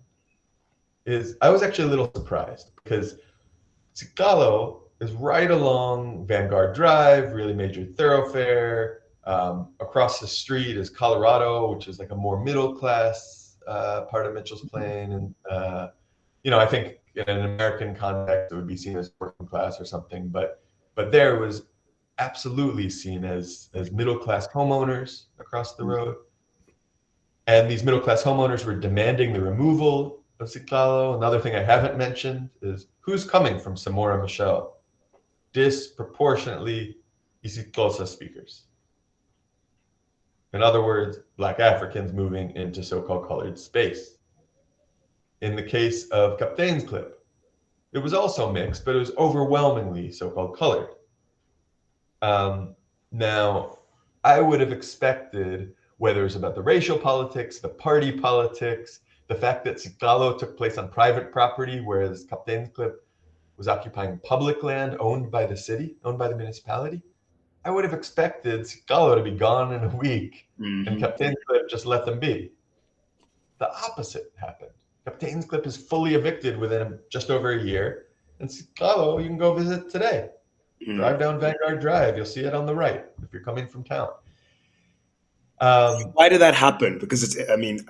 [1.07, 3.17] is I was actually a little surprised because
[3.95, 9.03] Siqalo is right along Vanguard Drive, really major thoroughfare.
[9.25, 14.25] Um, across the street is Colorado, which is like a more middle class uh, part
[14.25, 15.89] of Mitchell's Plain, and uh,
[16.43, 19.79] you know, I think in an American context, it would be seen as working class
[19.81, 20.63] or something, but
[20.95, 21.65] but there was
[22.19, 26.17] absolutely seen as as middle class homeowners across the road,
[27.47, 31.17] and these middle class homeowners were demanding the removal of Siqalo.
[31.17, 34.71] Another thing I haven't mentioned is who's coming from Samora Machel,
[35.53, 36.97] disproportionately
[37.45, 38.65] isiXhosa speakers.
[40.53, 44.17] In other words, Black Africans moving into so called colored space.
[45.41, 47.13] In the case of Kapteinsklip,
[47.93, 50.89] it was also mixed, but it was overwhelmingly so called colored.
[52.23, 52.75] Um,
[53.13, 53.79] now,
[54.25, 59.65] I would have expected, whether it's about the racial politics, the party politics, the fact
[59.65, 62.95] that Siqalo took place on private property, whereas Kapteinsklip
[63.59, 67.03] was occupying public land owned by the city, owned by the municipality.
[67.65, 70.89] I would have expected Siqalo to be gone in a week mm-hmm.
[70.89, 72.53] and Kapteinsklip just let them be.
[73.59, 74.71] The opposite happened.
[75.07, 78.07] Kapteinsklip is fully evicted within just over a year.
[78.41, 80.31] And Siqalo, you can go visit today.
[80.81, 80.97] Mm-hmm.
[80.97, 82.17] Drive down Vanguard Drive.
[82.17, 84.11] You'll see it on the right if you're coming from town.
[85.61, 86.99] Um, Why did that happen?
[87.01, 87.85] Because it's, I mean,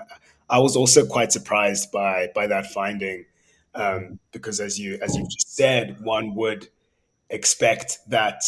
[0.48, 3.26] I was also quite surprised by by that finding,
[3.78, 6.68] um, because as you as you just said, one would
[7.30, 8.42] expect that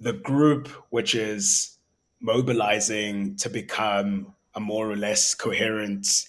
[0.00, 1.76] the group which is
[2.20, 6.28] mobilizing to become a more or less coherent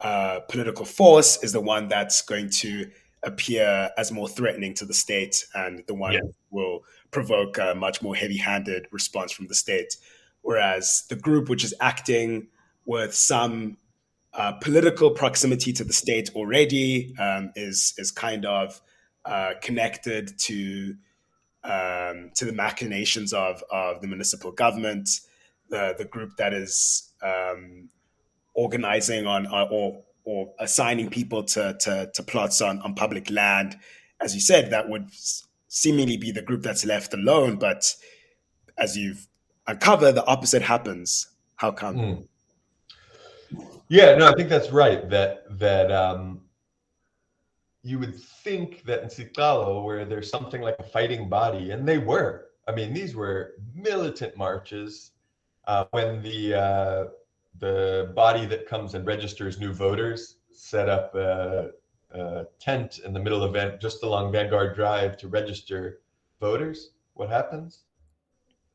[0.00, 2.88] uh, political force is the one that's going to
[3.24, 6.20] appear as more threatening to the state and the one yeah.
[6.50, 9.96] will provoke a much more heavy-handed response from the state
[10.42, 12.46] whereas the group which is acting
[12.86, 13.76] with some
[14.34, 18.80] uh, political proximity to the state already um, is is kind of
[19.24, 20.94] uh, connected to
[21.64, 25.08] um, to the machinations of, of the municipal government,
[25.68, 27.88] the, the group that is um,
[28.54, 33.76] organizing on uh, or, or assigning people to, to, to plots on, on public land.
[34.20, 35.10] As you said, that would
[35.68, 37.56] seemingly be the group that's left alone.
[37.56, 37.94] But
[38.78, 39.28] as you've
[39.66, 41.28] uncovered, the opposite happens.
[41.56, 41.96] How come?
[41.96, 42.28] Mm.
[43.88, 45.08] Yeah, no, I think that's right.
[45.08, 46.42] That that um,
[47.82, 51.98] you would think that in Siqalo, where there's something like a fighting body, and they
[51.98, 52.46] were.
[52.66, 55.12] I mean, these were militant marches.
[55.66, 57.04] Uh, when the uh,
[57.58, 61.70] the body that comes and registers new voters set up a,
[62.12, 66.00] a tent in the middle of just along Vanguard Drive to register
[66.40, 67.84] voters, what happens?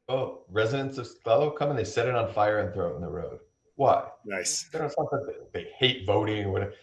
[0.09, 3.01] Oh, residents of Siqalo come and they set it on fire and throw it in
[3.01, 3.39] the road.
[3.75, 4.07] Why?
[4.25, 4.63] Nice.
[4.71, 4.93] They, don't,
[5.51, 6.73] they hate voting or whatever.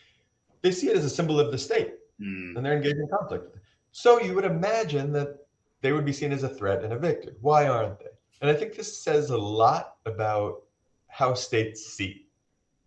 [0.62, 2.56] They see it as a symbol of the state mm.
[2.56, 3.56] and they're engaged in conflict.
[3.92, 5.46] So you would imagine that
[5.80, 7.36] they would be seen as a threat and evicted.
[7.40, 8.06] Why aren't they?
[8.40, 10.62] And I think this says a lot about
[11.08, 12.26] how states see.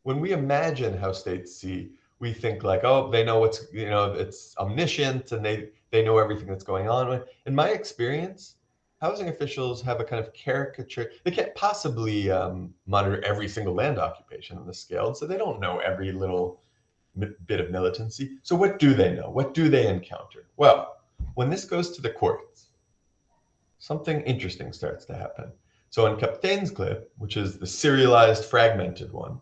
[0.03, 4.13] When we imagine how states see, we think like, oh, they know what's, you know,
[4.13, 7.21] it's omniscient and they they know everything that's going on.
[7.45, 8.55] In my experience,
[9.03, 11.11] housing officials have a kind of caricature.
[11.25, 15.59] They can't possibly um, monitor every single land occupation on the scale, so they don't
[15.59, 16.61] know every little
[17.19, 18.37] bit of militancy.
[18.43, 19.29] So what do they know?
[19.29, 20.45] What do they encounter?
[20.55, 21.01] Well,
[21.35, 22.67] when this goes to the courts,
[23.77, 25.51] something interesting starts to happen.
[25.89, 29.41] So in Kapteinsklip, which is the serialized fragmented one,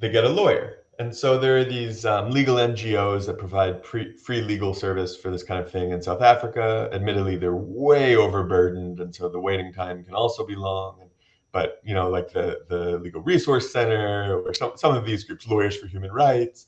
[0.00, 0.78] they get a lawyer.
[0.98, 5.30] And so there are these um, legal NGOs that provide pre- free legal service for
[5.30, 6.88] this kind of thing in South Africa.
[6.92, 11.08] Admittedly, they're way overburdened, and so the waiting time can also be long.
[11.50, 15.48] But you know, like the the Legal Resource Center or some some of these groups,
[15.48, 16.66] Lawyers for Human Rights.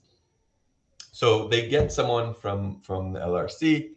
[1.12, 3.90] So they get someone from from the LRC.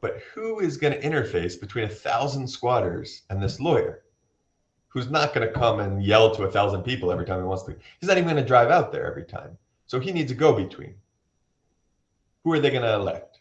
[0.00, 4.04] But who is going to interface between a thousand squatters and this lawyer?
[4.88, 7.62] Who's not going to come and yell to a thousand people every time he wants
[7.64, 7.76] to.
[8.00, 9.56] He's not even going to drive out there every time.
[9.86, 10.94] So he needs a go between.
[12.44, 13.40] Who are they going to elect?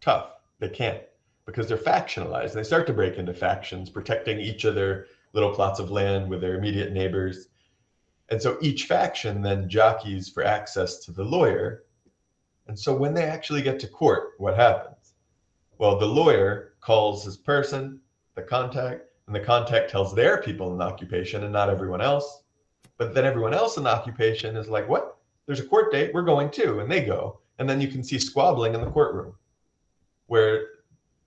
[0.00, 0.32] Tough.
[0.58, 1.02] They can't
[1.46, 2.52] because they're factionalized.
[2.52, 6.40] They start to break into factions, protecting each of their little plots of land with
[6.40, 7.48] their immediate neighbors.
[8.28, 11.84] And so each faction then jockeys for access to the lawyer.
[12.66, 15.14] And so when they actually get to court, what happens?
[15.78, 18.00] Well, the lawyer calls his person,
[18.34, 22.44] the contact, and the contact tells their people in the occupation and not everyone else.
[22.96, 25.18] But then everyone else in the occupation is like, what?
[25.44, 26.14] There's a court date.
[26.14, 26.80] We're going too.
[26.80, 27.38] And they go.
[27.58, 29.34] And then you can see squabbling in the courtroom
[30.28, 30.68] where,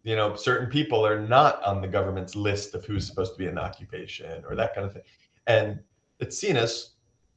[0.02, 3.46] you know, certain people are not on the government's list of who's supposed to be
[3.46, 5.04] in the occupation or that kind of thing.
[5.46, 5.80] And
[6.20, 6.94] it's seen as,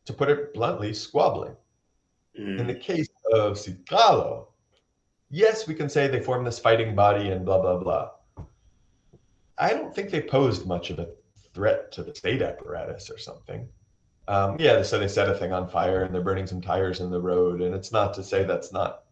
[0.07, 1.57] to put it bluntly, squabbling.
[2.41, 2.61] Mm.
[2.61, 4.47] In the case of Siqalo,
[5.29, 8.11] yes, we can say they form this fighting body and blah, blah, blah.
[9.59, 11.09] I don't think they posed much of a
[11.53, 13.69] threat to the state apparatus or something.
[14.27, 17.11] Um, yeah, so they set a thing on fire and they're burning some tires in
[17.11, 17.61] the road.
[17.61, 19.05] And it's not to say that's not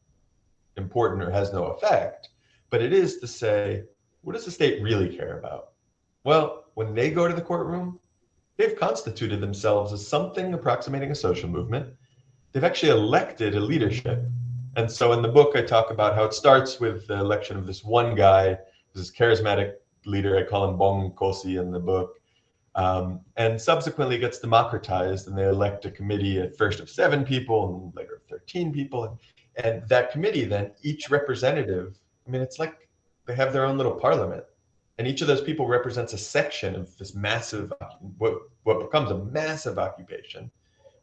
[0.76, 2.30] important or has no effect,
[2.70, 3.84] but it is to say,
[4.22, 5.72] what does the state really care about?
[6.24, 8.00] Well, when they go to the courtroom,
[8.56, 11.92] they've constituted themselves as something approximating a social movement.
[12.52, 14.24] They've actually elected a leadership.
[14.76, 17.66] And so in the book, I talk about how it starts with the election of
[17.66, 18.56] this one guy,
[18.94, 19.74] this charismatic
[20.06, 20.36] leader.
[20.36, 22.18] I call him Bong Kosi in the book.
[22.74, 27.68] Um, and subsequently gets democratized, and they elect a committee at first of seven people
[27.68, 29.04] and later of 13 people.
[29.04, 29.18] And,
[29.62, 32.88] and that committee, then each representative, I mean, it's like
[33.26, 34.44] they have their own little parliament.
[34.98, 37.72] And each of those people represents a section of this massive,
[38.18, 40.50] what, what becomes a massive occupation.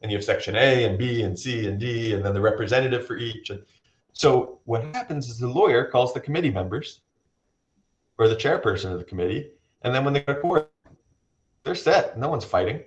[0.02, 3.06] And you have section A and B and C and D, and then the representative
[3.06, 3.50] for each.
[3.50, 3.62] And
[4.14, 7.02] so what happens is the lawyer calls the committee members
[8.20, 9.50] or the chairperson of the committee.
[9.82, 10.72] And then when they go to court,
[11.64, 12.20] they're set.
[12.20, 12.84] No one's fighting.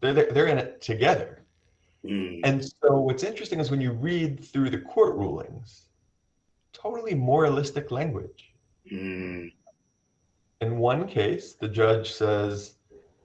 [0.00, 1.42] They're, they're, they're in it together.
[2.04, 2.40] Mm.
[2.44, 5.88] And so what's interesting is when you read through the court rulings,
[6.72, 8.52] totally moralistic language.
[8.90, 9.52] Mm.
[10.60, 12.76] In one case, the judge says,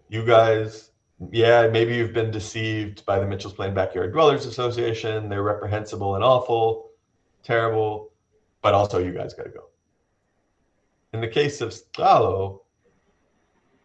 [0.10, 0.91] you guys,
[1.32, 5.30] yeah, maybe you've been deceived by the Mitchell's Plain Backyard Dwellers Association.
[5.30, 6.89] They're reprehensible and awful,
[7.43, 8.12] terrible,
[8.62, 9.68] but also you guys got to go
[11.18, 12.61] in the case of Siqalo,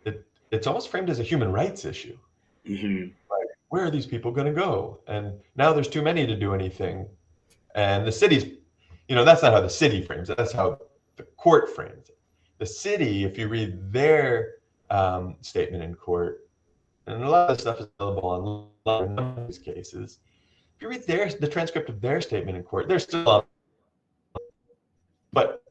[0.05, 2.19] it it's almost framed as a human rights issue.
[2.69, 3.05] Mm-hmm.
[3.31, 5.01] Like, where are these people going to go?
[5.07, 7.07] And now there's too many to do anything.
[7.75, 8.45] And the city's,
[9.09, 10.37] you know, that's not how the city frames it.
[10.37, 10.79] That's how
[11.17, 12.19] the court frames it.
[12.59, 14.57] The city, if you read their
[14.91, 16.47] um, statement in court,
[17.07, 18.29] and a lot of stuff is available
[18.87, 20.19] online in these cases.
[20.77, 23.49] If you read their the transcript of their statement in court, they're still up,
[25.33, 25.62] But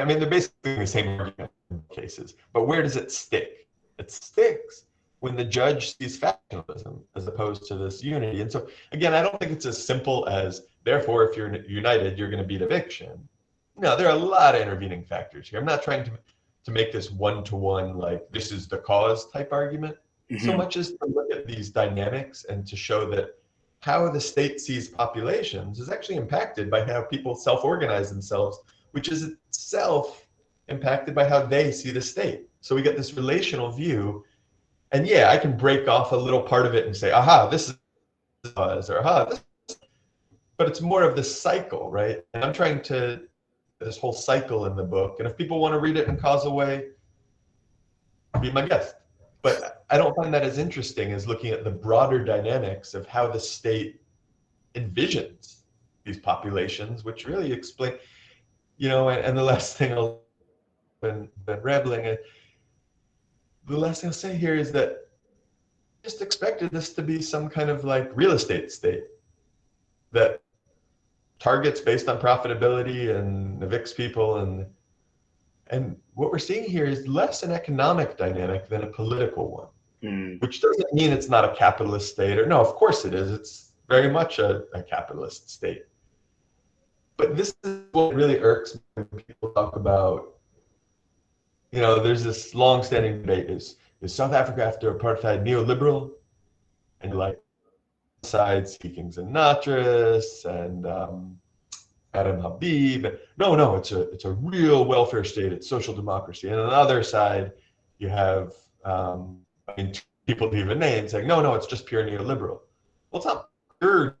[0.00, 3.68] I mean, they're basically the same argument in cases, but where does it stick?
[3.98, 4.86] It sticks
[5.20, 8.40] when the judge sees factionalism as opposed to this unity.
[8.40, 12.30] And so, again, I don't think it's as simple as, therefore, if you're united, you're
[12.30, 13.28] going to beat eviction.
[13.76, 15.60] No, there are a lot of intervening factors here.
[15.60, 16.10] I'm not trying to,
[16.64, 19.96] to make this one to one, like, this is the cause type argument,
[20.30, 20.44] mm-hmm.
[20.44, 23.36] so much as to look at these dynamics and to show that
[23.80, 28.60] how the state sees populations is actually impacted by how people self organize themselves
[28.92, 29.32] which is
[29.72, 30.26] itself
[30.68, 32.48] impacted by how they see the state.
[32.60, 34.24] So we get this relational view.
[34.92, 37.70] And yeah, I can break off a little part of it and say, aha, this
[37.70, 37.78] is
[38.56, 39.42] or aha, this
[40.58, 42.22] but it's more of the cycle, right?
[42.34, 43.22] And I'm trying to
[43.80, 45.16] this whole cycle in the book.
[45.18, 46.88] And if people want to read it in causal way,
[48.40, 48.94] be my guest.
[49.40, 53.26] But I don't find that as interesting as looking at the broader dynamics of how
[53.26, 54.00] the state
[54.74, 55.62] envisions
[56.04, 57.94] these populations, which really explain
[58.82, 60.22] you know, and, and the last thing I'll
[61.00, 62.04] been been rambling.
[62.04, 62.18] And
[63.68, 67.48] the last thing I'll say here is that I just expected this to be some
[67.48, 69.04] kind of like real estate state.
[70.10, 70.40] that
[71.38, 74.66] targets based on profitability and evicts people and
[75.68, 79.70] and what we're seeing here is less an economic dynamic than a political one
[80.04, 80.40] mm.
[80.42, 83.72] which doesn't mean it's not a capitalist state or no of course it is it's
[83.88, 85.84] very much a, a capitalist state
[87.16, 90.34] but this is what really irks me when people talk about
[91.70, 96.10] you know there's this long-standing debate is is south africa after apartheid neoliberal
[97.00, 97.38] and like
[98.22, 101.38] side speaking Nattrass and um,
[102.14, 103.06] Adam Habib.
[103.36, 105.52] No, no, it's a it's a real welfare state.
[105.52, 106.48] It's social democracy.
[106.48, 107.52] And on the other side,
[107.98, 108.52] you have
[108.84, 109.38] um,
[109.68, 109.92] I mean
[110.26, 112.60] people to even name saying, no, no, it's just pure neoliberal.
[113.10, 113.48] Well, it's not
[113.80, 114.16] pure.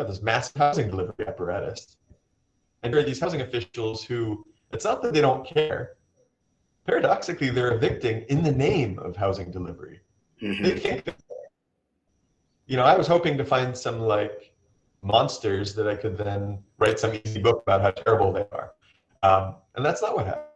[0.00, 1.98] Got this massive housing delivery apparatus,
[2.82, 5.96] and there are these housing officials who it's not that they don't care.
[6.86, 10.00] Paradoxically, they're evicting in the name of housing delivery.
[10.40, 10.62] Mm-hmm.
[10.62, 11.14] They think
[12.66, 14.54] you know, I was hoping to find some like
[15.02, 18.72] monsters that I could then write some easy book about how terrible they are.
[19.22, 20.46] Um, and that's not what happened.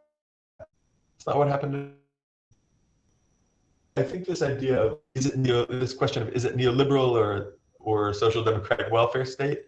[1.16, 1.92] It's not what happened.
[3.98, 7.58] I think this idea of is it neo, this question of is it neoliberal or
[7.84, 9.62] or social democratic welfare state?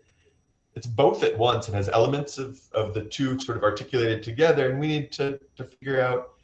[0.75, 4.71] It's both at once and has elements of, of the two sort of articulated together,
[4.71, 6.35] and we need to, to figure out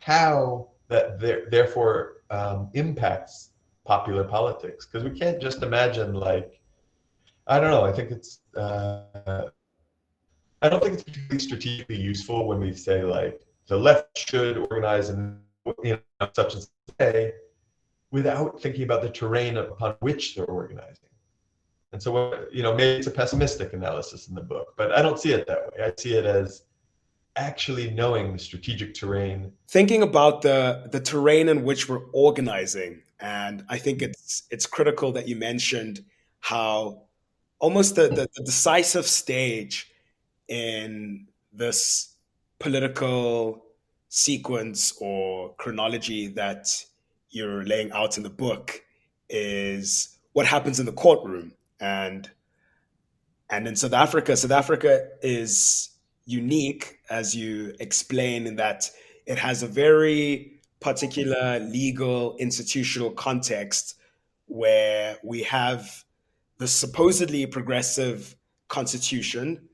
[0.00, 3.50] how that there, therefore um, impacts
[3.84, 6.60] popular politics because we can't just imagine like
[7.46, 7.84] I don't know.
[7.84, 9.48] I think it's uh,
[10.60, 15.08] I don't think it's particularly strategically useful when we say like the left should organize
[15.08, 15.38] in
[15.82, 16.66] you know, such and
[17.00, 17.32] say
[18.10, 21.07] without thinking about the terrain upon which they're organizing.
[21.92, 25.18] And so, you know, maybe it's a pessimistic analysis in the book, but I don't
[25.18, 25.84] see it that way.
[25.84, 26.64] I see it as
[27.36, 29.52] actually knowing the strategic terrain.
[29.68, 34.10] Thinking about the the terrain in which we're organizing and I think mm-hmm.
[34.10, 36.04] it's it's critical that you mentioned
[36.40, 37.02] how
[37.58, 39.90] almost the, the, the decisive stage
[40.48, 42.14] in this
[42.60, 43.64] political
[44.08, 46.68] sequence or chronology that
[47.30, 48.82] you're laying out in the book
[49.28, 52.30] is what happens in the courtroom and
[53.50, 55.90] and in South Africa South Africa is
[56.26, 58.90] unique as you explain in that
[59.26, 63.94] it has a very particular legal institutional context
[64.46, 66.04] where we have
[66.58, 68.36] the supposedly progressive
[68.68, 69.68] constitution,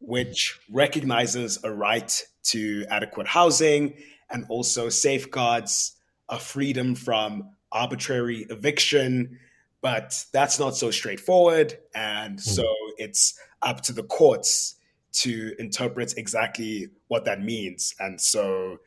[0.00, 3.94] which recognizes a right to adequate housing
[4.30, 5.96] and also safeguards
[6.28, 9.38] a freedom from arbitrary eviction.
[9.84, 11.76] But that's not so straightforward.
[11.94, 12.50] And hmm.
[12.50, 12.64] so
[12.96, 14.76] it's up to the courts
[15.12, 17.94] to interpret exactly what that means.
[18.00, 18.78] And so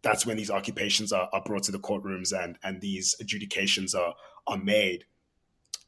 [0.00, 4.14] that's when these occupations are, are brought to the courtrooms and and these adjudications are
[4.46, 5.04] are made.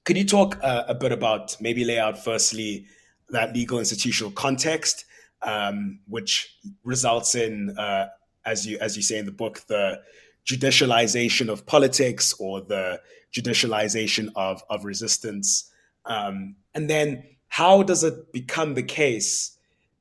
[0.05, 2.85] Could you talk uh, a bit about maybe lay out firstly
[3.31, 5.07] that legal institutional context,
[5.41, 8.09] um, which results in, uh,
[8.45, 10.03] as you as you say in the book, the
[10.47, 13.01] judicialization of politics or the
[13.33, 15.71] judicialization of of resistance,
[16.07, 19.57] um, and then how does it become the case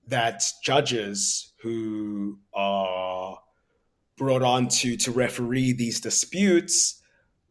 [0.08, 3.40] that judges who are
[4.18, 7.02] brought on to to referee these disputes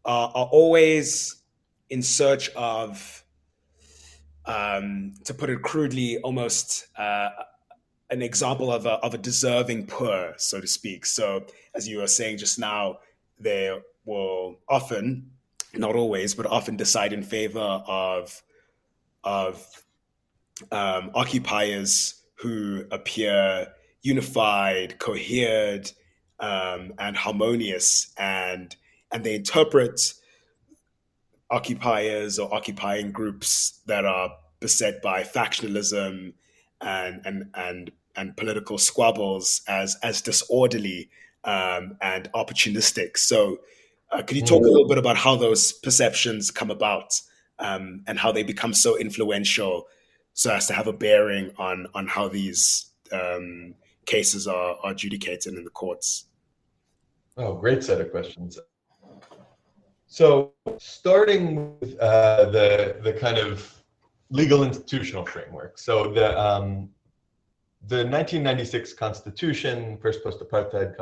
[0.04, 1.42] uh, are always
[1.90, 3.24] in search of,
[4.46, 7.28] um, to put it crudely, almost uh,
[8.10, 11.04] an example of a, of a deserving poor, so to speak.
[11.04, 11.44] So,
[11.74, 12.98] as you were saying just now,
[13.38, 15.30] they will often,
[15.74, 18.42] not always, but often decide in favor of
[19.24, 19.66] of
[20.72, 23.68] um, occupiers who appear
[24.02, 25.90] unified, cohered,
[26.40, 28.74] um, and harmonious, and
[29.12, 30.14] and they interpret
[31.50, 34.30] occupiers or occupying groups that are
[34.60, 36.32] beset by factionalism
[36.80, 41.08] and and and and political squabbles as as disorderly
[41.44, 43.16] um, and opportunistic.
[43.16, 43.58] So,
[44.10, 47.20] uh, you talk a little bit about how those perceptions come about
[47.58, 49.86] um, and how they become so influential,
[50.34, 53.74] so as to have a bearing on on how these um,
[54.06, 56.26] cases are, are adjudicated in the courts?
[57.36, 58.58] Oh, great set of questions.
[60.06, 63.78] So, starting with uh, the the kind of
[64.30, 65.78] legal institutional framework.
[65.78, 66.90] So the um,
[67.86, 70.94] the 1996 Constitution, first post-apartheid,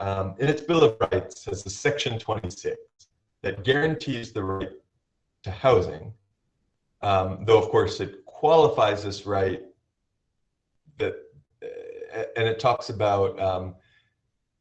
[0.00, 2.76] um, in its Bill of Rights, has a Section 26
[3.42, 4.70] that guarantees the right
[5.42, 6.12] to housing,
[7.02, 9.62] um, though of course it qualifies this right
[10.98, 11.14] that,
[11.62, 13.74] uh, and it talks about um,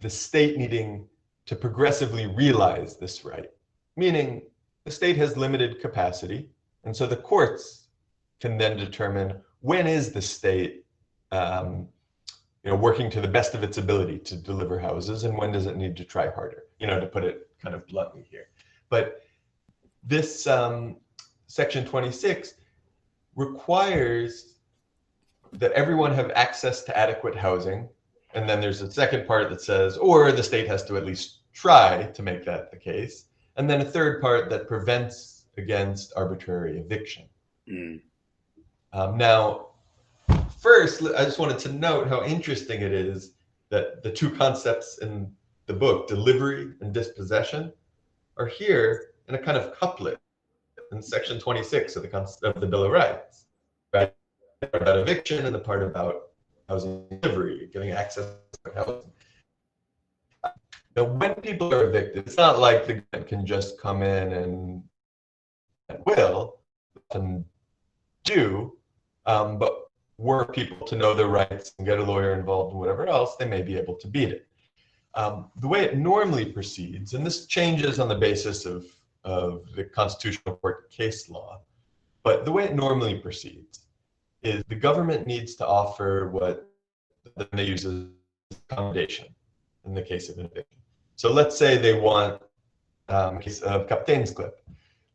[0.02, 1.08] the state needing
[1.46, 3.50] to progressively realize this right,
[3.96, 4.42] meaning
[4.84, 6.50] the state has limited capacity
[6.84, 7.90] And so the courts
[8.40, 10.86] can then determine when is the state
[11.32, 11.88] um,
[12.68, 15.68] you know, working to the best of its ability to deliver houses and when does
[15.68, 18.50] it need to try harder, you know, to put it kind of bluntly here.
[18.90, 19.22] But
[20.04, 20.98] this um,
[21.46, 22.56] section 26
[23.36, 24.56] requires
[25.54, 27.88] that everyone have access to adequate housing.
[28.34, 31.40] And then there's a second part that says, or the state has to at least
[31.54, 33.28] try to make that the case.
[33.56, 37.24] And then a third part that prevents against arbitrary eviction.
[37.70, 38.02] Mm.
[38.98, 39.68] Um, now,
[40.60, 43.34] first, I just wanted to note how interesting it is
[43.70, 45.32] that the two concepts in
[45.68, 47.72] the book, delivery and dispossession,
[48.38, 50.18] are here in a kind of couplet
[50.92, 53.46] in section 26 of the, of the Bill of Rights.
[53.94, 54.12] Right?
[54.74, 56.30] About eviction and the part about
[56.68, 58.34] housing delivery, giving access
[58.66, 59.12] to housing.
[60.96, 64.84] Now, when people are evicted, it's not like the government can just come in and
[65.90, 66.62] at will
[67.14, 67.46] and
[68.24, 68.77] do,
[69.28, 73.06] um, but were people to know their rights and get a lawyer involved and whatever
[73.08, 74.48] else, they may be able to beat it.
[75.14, 78.86] Um, the way it normally proceeds, and this changes on the basis of,
[79.24, 81.62] of the constitutional court case law,
[82.24, 83.82] but the way it normally proceeds
[84.42, 86.70] is the government needs to offer what
[87.52, 88.06] they use as
[88.70, 89.28] accommodation
[89.86, 90.78] in the case of eviction.
[91.16, 92.42] So let's say they want,
[93.10, 94.52] um, case of Kapteinsklip,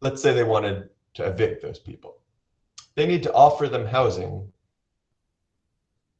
[0.00, 2.21] let's say they wanted to evict those people.
[2.94, 4.52] They need to offer them housing,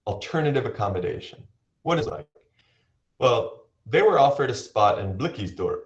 [0.07, 1.43] alternative accommodation.
[1.83, 2.27] What is it like?
[3.19, 5.81] Well, they were offered a spot in Blikkiesdorp,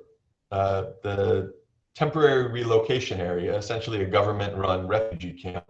[0.52, 1.54] uh, the
[1.94, 5.64] temporary relocation area, essentially a government-run refugee camp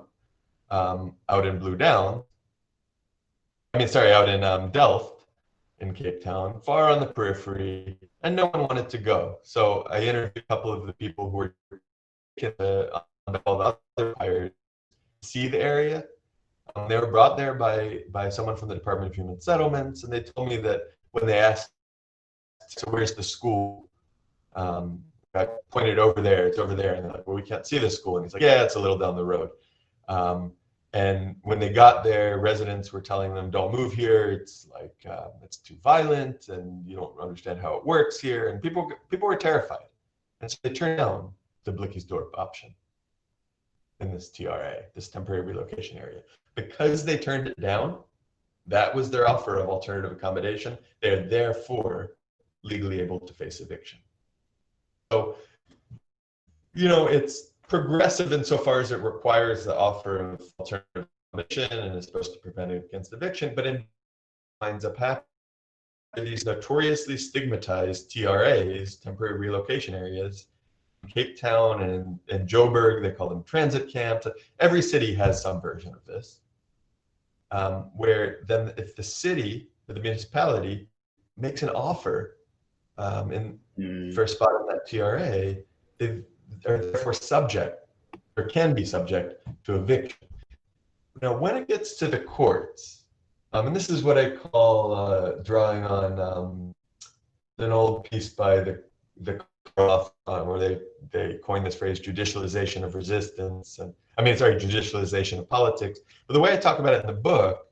[0.71, 2.23] um, out in Blue Down.
[3.75, 5.25] I mean, sorry, out in um, Delft
[5.79, 9.39] in Cape Town, far on the periphery, and no one wanted to go.
[9.43, 11.55] So I interviewed a couple of the people who were
[12.37, 13.03] the,
[13.45, 14.53] all the other hired
[15.27, 16.05] see the area.
[16.75, 20.13] Um, they were brought there by by someone from the Department of Human Settlements, and
[20.13, 21.71] they told me that when they asked,
[22.69, 23.89] "So where's the school?"
[24.55, 25.05] Um,
[25.35, 26.47] I pointed over there.
[26.47, 28.43] It's over there, and they're like, "Well, we can't see the school." And he's like,
[28.43, 29.51] "Yeah, it's a little down the road."
[30.09, 30.53] Um,
[30.93, 34.31] and when they got there, residents were telling them, "Don't move here.
[34.31, 38.63] It's like uh, it's too violent, and you don't understand how it works here." And
[38.63, 39.89] people people were terrified,
[40.41, 41.33] and so they turned down
[41.65, 42.75] the Blikkiesdorp option
[44.01, 46.21] in this TRA, this temporary relocation area,
[46.55, 47.99] because they turned it down.
[48.67, 50.77] That was their offer of alternative accommodation.
[51.01, 52.17] They are therefore
[52.63, 54.01] legally able to face eviction.
[55.13, 55.37] So,
[56.75, 62.07] you know, it's progressive insofar as it requires the offer of alternative accommodation and is
[62.07, 63.85] supposed to prevent it against eviction, but it
[64.61, 65.27] winds up happening
[66.25, 70.47] these notoriously stigmatized TRAs, temporary relocation areas,
[71.09, 74.27] Cape Town and, and Joburg, they call them transit camps.
[74.61, 76.41] Every city has some version of this.
[77.53, 80.89] Um, where then if the city or the municipality
[81.37, 82.39] makes an offer
[82.99, 84.15] um, in, mm.
[84.15, 85.57] for a spot on that TRA,
[85.99, 86.23] they
[86.67, 87.89] are therefore subject
[88.37, 90.29] or can be subject to eviction.
[91.23, 93.05] Now, when it gets to the courts,
[93.53, 96.75] um, and this is what I call uh, drawing on um,
[97.59, 98.83] an old piece by the
[99.23, 99.41] the
[99.77, 100.09] uh,
[100.43, 100.81] where they
[101.13, 106.01] they coined this phrase judicialization of resistance and I mean sorry judicialization of politics.
[106.27, 107.67] But the way I talk about it in the book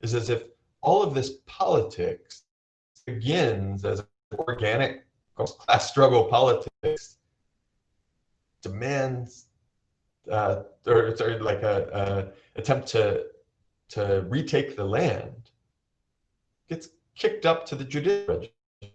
[0.00, 0.44] is as if
[0.80, 2.44] all of this politics
[3.06, 4.02] begins as
[4.32, 7.16] organic class struggle politics
[8.62, 9.46] demands
[10.30, 13.24] uh, or, or like a, a, attempt to
[13.88, 15.50] to retake the land
[16.68, 18.44] gets kicked up to the judicial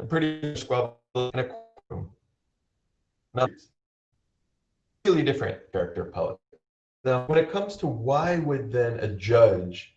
[0.07, 2.11] pretty squabble in a courtroom.
[3.33, 3.49] Not
[5.05, 6.39] really different character politics.
[7.03, 9.95] Now, when it comes to why would then a judge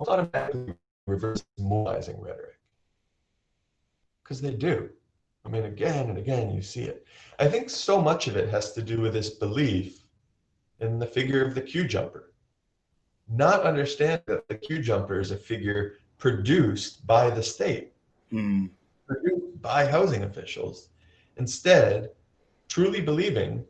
[0.00, 0.74] automatically
[1.06, 2.58] reverse moralizing rhetoric?
[4.22, 4.88] Because they do.
[5.44, 7.06] I mean, again and again, you see it.
[7.38, 10.04] I think so much of it has to do with this belief
[10.80, 12.32] in the figure of the queue jumper.
[13.28, 17.92] Not understand that the queue jumper is a figure produced by the state,
[18.32, 18.70] mm.
[19.06, 20.88] produced by housing officials.
[21.36, 22.10] Instead,
[22.68, 23.64] truly believing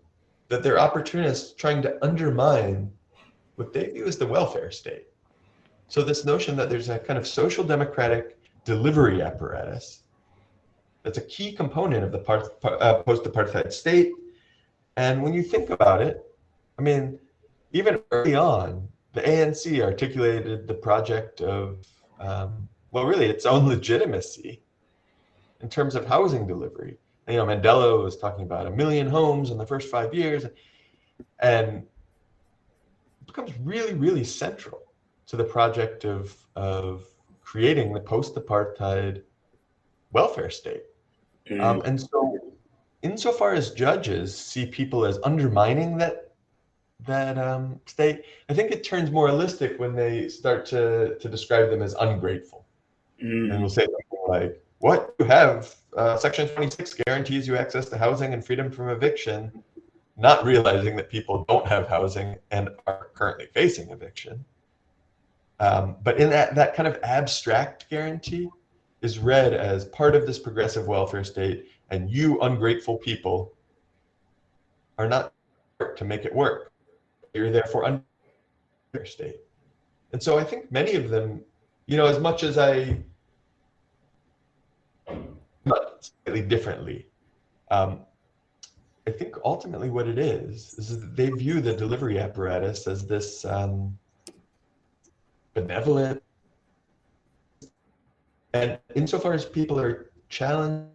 [0.49, 2.91] that they're opportunists trying to undermine
[3.57, 5.07] what they view as the welfare state.
[5.89, 10.03] So, this notion that there's a kind of social democratic delivery apparatus
[11.03, 12.21] that's a key component of the
[12.69, 14.13] uh, post apartheid state.
[14.97, 16.23] And when you think about it,
[16.79, 17.19] I mean,
[17.73, 21.87] even early on, the ANC articulated the project of,
[22.21, 24.61] um, well, really its own legitimacy
[25.61, 26.99] in terms of housing delivery
[27.29, 30.47] you know, Mandela was talking about a million homes in the first five years.
[31.41, 31.85] And
[33.27, 34.83] becomes really, really central
[35.27, 37.07] to the project of, of
[37.43, 39.23] creating the post-apartheid
[40.13, 40.83] welfare state.
[41.49, 41.61] Mm.
[41.63, 42.39] Um, and so,
[43.03, 46.25] insofar as judges see people as undermining that
[47.07, 51.81] that um, state, I think it turns moralistic when they start to to describe them
[51.81, 52.67] as ungrateful,
[53.23, 53.53] mm.
[53.53, 55.75] and will say something like, "What you have?
[55.97, 59.63] Uh, Section 26 guarantees you access to housing and freedom from eviction."
[60.17, 64.45] Not realizing that people don't have housing and are currently facing eviction.
[65.61, 68.49] Um, but in that that kind of abstract guarantee
[69.01, 73.55] is read as part of this progressive welfare state, and you ungrateful people
[74.99, 75.33] are not
[75.97, 76.73] to make it work.
[77.35, 78.03] You're therefore under
[79.05, 79.41] state.
[80.13, 81.43] And so I think many of them,
[81.87, 82.99] you know, as much as I,
[85.69, 87.07] but slightly differently,
[87.71, 88.01] um,
[89.07, 93.45] I think ultimately what it is is that they view the delivery apparatus as this
[93.45, 93.99] um,
[95.55, 96.23] benevolent.
[98.53, 100.89] And insofar as people are challenging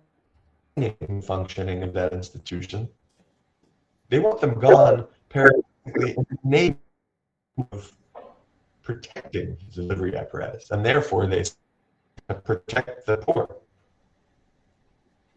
[1.23, 2.87] functioning of that institution,
[4.09, 6.77] they want them gone paradoxically in the name
[7.71, 7.91] of
[8.83, 10.69] protecting the delivery apparatus.
[10.69, 11.45] And therefore they
[12.43, 13.62] protect the poor.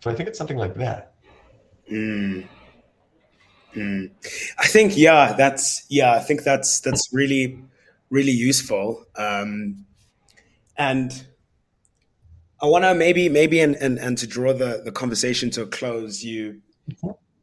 [0.07, 1.15] So I think it's something like that.
[1.91, 2.47] Mm.
[3.75, 4.11] Mm.
[4.57, 7.59] I think yeah, that's yeah, I think that's that's really
[8.09, 9.05] really useful.
[9.17, 9.85] Um,
[10.79, 11.27] and
[12.63, 15.67] I want to maybe maybe and, and and to draw the the conversation to a
[15.67, 16.23] close.
[16.23, 16.63] You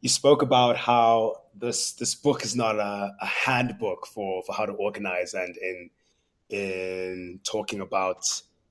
[0.00, 4.64] you spoke about how this this book is not a, a handbook for for how
[4.64, 5.90] to organize, and in
[6.48, 8.22] in talking about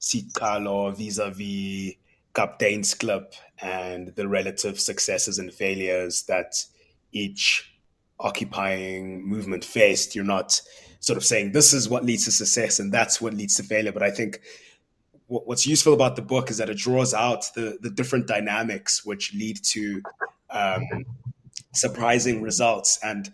[0.02, 1.94] Siqalo vis-a-vis
[2.34, 6.66] Kapteinsklip and the relative successes and failures that
[7.12, 7.74] each
[8.20, 10.16] occupying movement faced.
[10.16, 10.60] You're not
[11.00, 13.92] sort of saying this is what leads to success and that's what leads to failure.
[13.92, 14.40] But I think
[15.28, 19.34] what's useful about the book is that it draws out the the different dynamics which
[19.34, 20.02] lead to
[20.50, 21.06] um,
[21.74, 23.00] surprising results.
[23.04, 23.30] And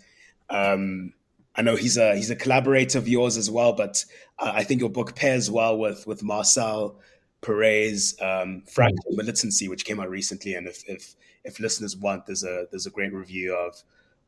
[0.50, 1.14] um,
[1.56, 4.04] I know he's a he's a collaborator of yours as well, but
[4.40, 7.00] uh, I think your book pairs well with with Marcel
[7.42, 10.56] Paret's um, Fractal Militancy, which came out recently.
[10.56, 13.82] And if, if if listeners want, there's a there's a great review of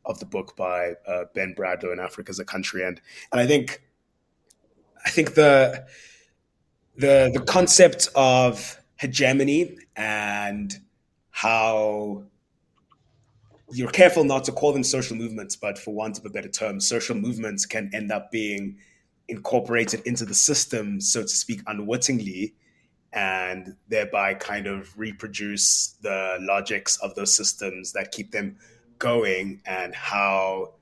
[0.05, 3.01] of the book by uh, Ben Bradlow in Africa is a Country, and
[3.31, 3.81] and I think
[5.05, 5.85] I think the
[6.95, 10.73] the the concept of hegemony and
[11.31, 12.23] how
[13.73, 16.79] you're careful not to call them social movements, but for want of a better term,
[16.79, 18.77] social movements can end up being
[19.27, 22.53] incorporated into the system, so to speak, unwittingly,
[23.13, 28.55] and thereby kind of reproduce the logics of those systems that keep them
[28.99, 30.73] going and how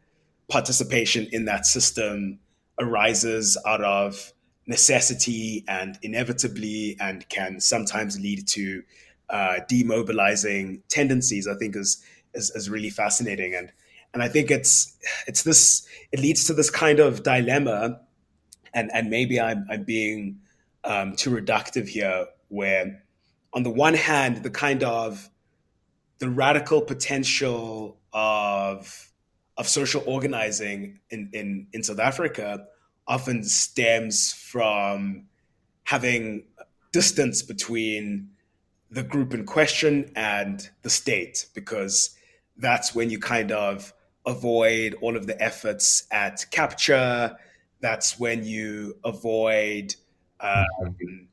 [0.49, 2.39] participation in that system
[2.79, 4.33] arises out of
[4.67, 8.83] necessity and inevitably and can sometimes lead to
[9.29, 12.03] uh, demobilizing tendencies i think is,
[12.33, 13.55] is, is really fascinating.
[13.55, 13.71] And
[14.13, 17.99] and i think it's it's this it leads to this kind of dilemma
[18.73, 20.39] and and maybe i'm i'm being
[20.83, 23.03] um, too reductive here where
[23.53, 25.29] on the one hand the kind of
[26.19, 29.09] the radical potential of
[29.57, 32.65] of social organizing in, in, in South Africa
[33.05, 35.25] often stems from
[35.83, 36.45] having
[36.93, 38.29] distance between
[38.89, 42.15] the group in question and the state, because
[42.57, 43.93] that's when you kind of
[44.25, 47.35] avoid all of the efforts at capture.
[47.81, 49.95] That's when you avoid
[50.41, 51.27] um,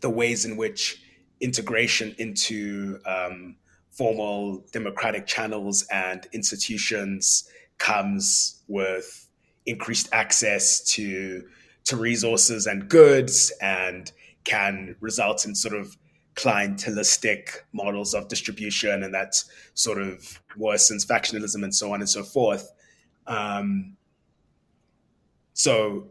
[0.00, 1.02] the ways in which
[1.40, 3.56] integration into um,
[3.90, 7.48] formal democratic channels and institutions
[7.78, 9.28] comes with
[9.66, 11.44] increased access to
[11.84, 14.12] to resources and goods and
[14.44, 15.96] can result in sort of
[16.34, 19.42] clientelistic models of distribution and that
[19.74, 22.72] sort of worsens factionalism and so on and so forth.
[23.26, 23.96] Um,
[25.54, 26.08] so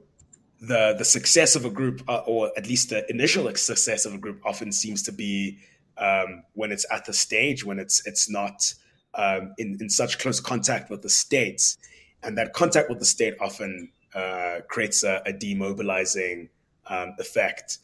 [0.68, 4.18] the the success of a group, uh, or at least the initial success of a
[4.18, 5.58] group, often seems to be
[5.98, 8.74] um, when it's at the stage when it's it's not
[9.14, 11.78] um, in in such close contact with the states,
[12.24, 16.50] and that contact with the state often uh, creates a, a demobilizing
[16.88, 17.80] um, effect.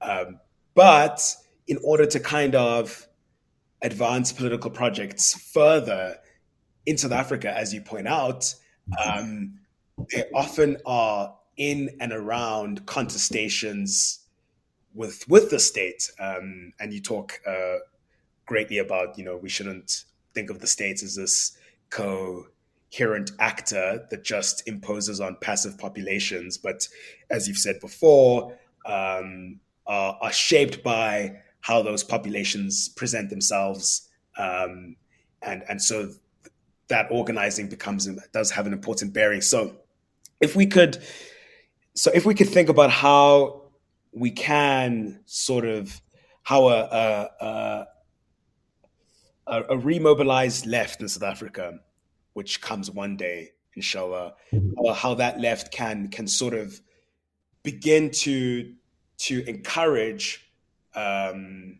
[0.00, 0.40] Um,
[0.74, 1.34] but
[1.66, 3.06] in order to kind of
[3.82, 6.16] advance political projects further
[6.86, 8.54] in South Africa, as you point out,
[9.04, 9.58] um,
[10.12, 14.20] they often are in and around contestations
[14.94, 17.76] with with the state, um, and you talk uh,
[18.46, 20.04] greatly about you know we shouldn't
[20.34, 21.56] think of the states as this
[21.90, 22.46] co
[22.92, 26.88] inherent actor that just imposes on passive populations, but
[27.30, 34.96] as you've said before, um, are, are, shaped by how those populations present themselves, um,
[35.42, 36.10] and and so
[36.88, 39.40] that organizing becomes does have an important bearing.
[39.40, 39.76] So,
[40.40, 41.02] if we could,
[41.96, 43.62] so if we could think about how
[44.12, 46.00] we can sort of
[46.42, 47.86] how a, a, a
[49.46, 51.78] a, remobilized left in South Africa,
[52.34, 54.92] which comes one day, inshallah, mm-hmm.
[54.92, 56.80] how that left can can sort of
[57.62, 58.74] begin to
[59.18, 60.50] to encourage
[60.94, 61.78] um,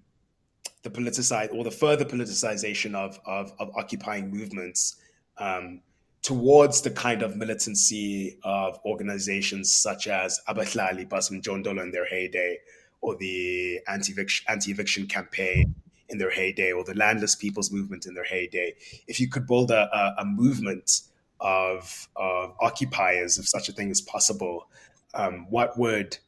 [0.83, 4.97] the politicized or the further politicization of of, of occupying movements
[5.39, 5.81] um,
[6.23, 12.59] towards the kind of militancy of organizations such as Abahlali, baseMjondolo in their heyday,
[13.01, 15.75] or the anti-eviction, anti-eviction campaign
[16.09, 18.75] in their heyday or the landless people's movement in their heyday,
[19.07, 21.03] if you could build a, a, a movement
[21.41, 24.69] of, of occupiers, if such a thing is possible,
[25.15, 26.19] um, what would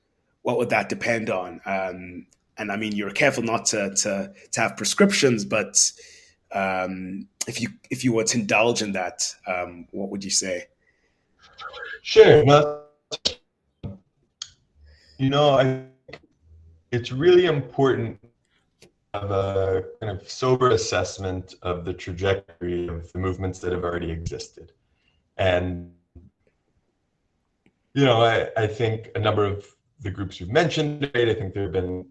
[0.43, 1.61] what would that depend on?
[1.67, 2.27] Um,
[2.57, 5.93] and I mean, you're careful not to to, to have prescriptions, but
[6.53, 10.67] um, if you if you were to indulge in that, um, what would you say?
[12.03, 12.45] Sure.
[12.45, 12.87] Well,
[15.19, 15.85] you know, I,
[16.91, 18.19] it's really important
[19.15, 24.11] have a kind of sober assessment of the trajectory of the movements that have already
[24.11, 24.73] existed.
[25.37, 25.93] And,
[27.95, 29.67] you know, I, I think a number of
[30.01, 32.07] the groups you've mentioned, I think there have been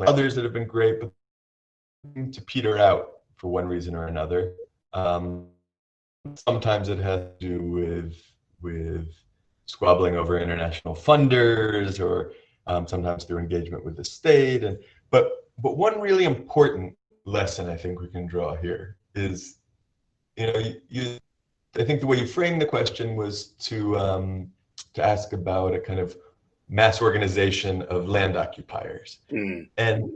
[0.00, 1.12] others that have been great, but
[2.32, 3.11] to peter out
[3.42, 4.54] for one reason or another.
[4.94, 5.48] Um,
[6.36, 8.14] sometimes it has to do with
[8.62, 9.08] with
[9.66, 12.32] squabbling over international funders or
[12.68, 14.78] um, sometimes through engagement with the state and
[15.10, 19.58] but but one really important lesson I think we can draw here is,
[20.36, 21.18] you know, you, you
[21.76, 24.52] I think the way you framed the question was to um,
[24.94, 26.16] to ask about a kind of
[26.68, 29.68] mass organization of land occupiers, mm.
[29.76, 30.10] and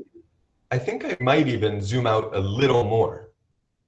[0.70, 3.30] I think I might even zoom out a little more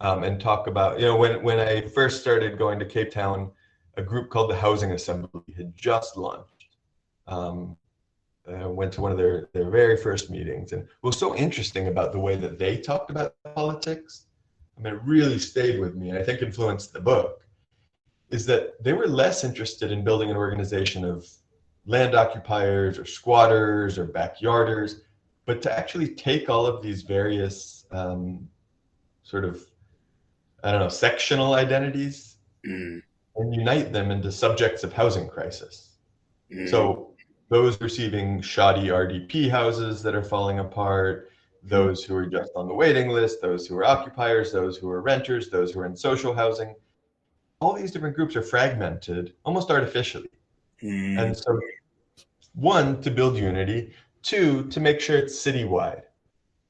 [0.00, 3.50] um, and talk about, you know, when when I first started going to Cape Town,
[3.96, 6.68] a group called the Housing Assembly had just launched.
[7.26, 7.76] Um,
[8.48, 10.72] uh, went to one of their, their very first meetings.
[10.72, 14.26] And what was so interesting about the way that they talked about politics,
[14.76, 17.42] I mean, it really stayed with me and I think influenced the book,
[18.30, 21.26] is that they were less interested in building an organization of
[21.86, 25.00] land occupiers or squatters or backyarders,
[25.48, 28.46] but to actually take all of these various um,
[29.22, 29.64] sort of,
[30.62, 32.36] I don't know, sectional identities
[32.66, 33.00] mm.
[33.36, 35.96] and unite them into subjects of housing crisis.
[36.52, 36.68] Mm.
[36.68, 37.14] So
[37.48, 41.30] those receiving shoddy RDP houses that are falling apart,
[41.62, 45.00] those who are just on the waiting list, those who are occupiers, those who are
[45.00, 46.74] renters, those who are in social housing.
[47.60, 50.28] All these different groups are fragmented almost artificially.
[50.82, 51.18] Mm.
[51.18, 51.58] And so,
[52.52, 56.02] one, to build unity, two, to make sure it's citywide.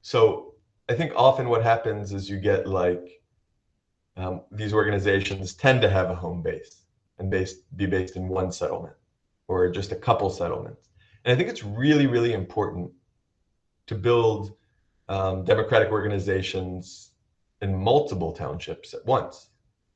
[0.03, 0.55] So,
[0.91, 3.21] I think often what happens is you get like
[4.17, 6.85] um, these organizations tend to have a home base
[7.19, 8.95] and based, be based in one settlement
[9.47, 10.89] or just a couple settlements.
[11.25, 12.91] And I think it's really, really important
[13.87, 14.55] to build
[15.09, 17.11] um, democratic organizations
[17.63, 19.49] in multiple townships at once,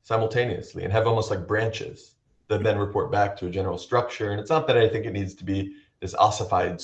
[0.03, 2.13] simultaneously, and have almost like branches
[2.49, 4.31] that then report back to a general structure.
[4.31, 6.83] And it's not that I think it needs to be this ossified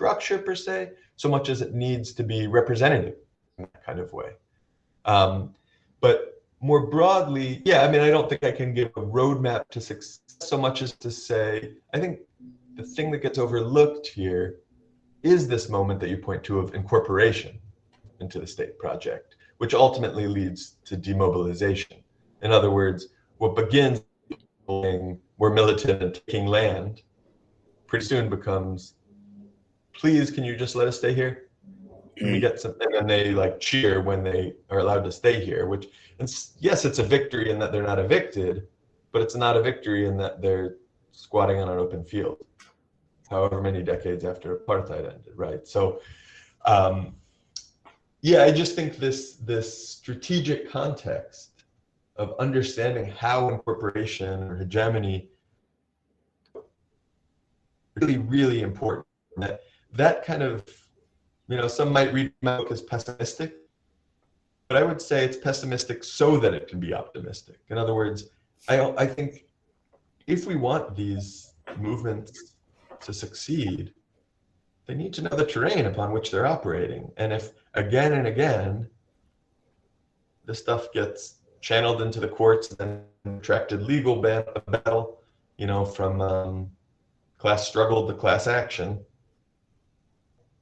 [0.00, 3.16] structure per se, so much as it needs to be representative
[3.58, 4.30] in that kind of way.
[5.04, 5.54] Um,
[6.00, 9.78] but more broadly, yeah, I mean, I don't think I can give a roadmap to
[9.78, 12.20] success so much as to say, I think
[12.76, 14.60] the thing that gets overlooked here
[15.22, 17.58] is this moment that you point to of incorporation
[18.20, 21.98] into the state project, which ultimately leads to demobilization.
[22.40, 24.00] In other words, what begins
[24.66, 27.02] we're militant and taking land
[27.86, 28.94] pretty soon becomes,
[30.00, 31.50] please, can you just let us stay here?
[32.16, 32.40] Can we mm.
[32.40, 32.88] get something?
[32.96, 35.88] And they like cheer when they are allowed to stay here, which,
[36.18, 38.66] and yes, it's a victory in that they're not evicted,
[39.12, 40.76] but it's not a victory in that they're
[41.12, 42.38] squatting on an open field,
[43.28, 45.68] however many decades after apartheid ended, right?
[45.68, 46.00] So,
[46.64, 47.14] um,
[48.22, 51.64] yeah, I just think this this strategic context
[52.16, 55.28] of understanding how incorporation or hegemony
[57.96, 59.06] really really important.
[59.38, 59.62] That
[59.94, 60.64] that kind of
[61.48, 63.56] you know some might read my book as pessimistic,
[64.68, 67.58] but I would say it's pessimistic so that it can be optimistic.
[67.68, 68.30] In other words,
[68.68, 69.46] I, I think
[70.26, 72.54] if we want these movements
[73.00, 73.92] to succeed,
[74.86, 77.10] they need to know the terrain upon which they're operating.
[77.16, 78.88] And if again and again,
[80.44, 85.20] the stuff gets channeled into the courts and attracted legal battle,
[85.58, 86.70] you know, from um,
[87.38, 89.04] class struggle to class action,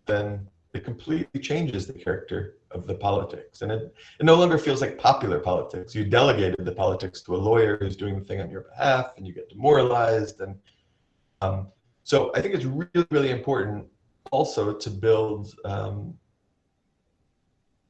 [0.09, 3.63] then it completely changes the character of the politics.
[3.63, 5.95] And it, it no longer feels like popular politics.
[5.95, 9.27] You delegated the politics to a lawyer who's doing the thing on your behalf and
[9.27, 10.41] you get demoralized.
[10.41, 10.57] And
[11.41, 11.69] um,
[12.05, 13.87] so I think it's really, really important
[14.31, 16.15] also to build, um,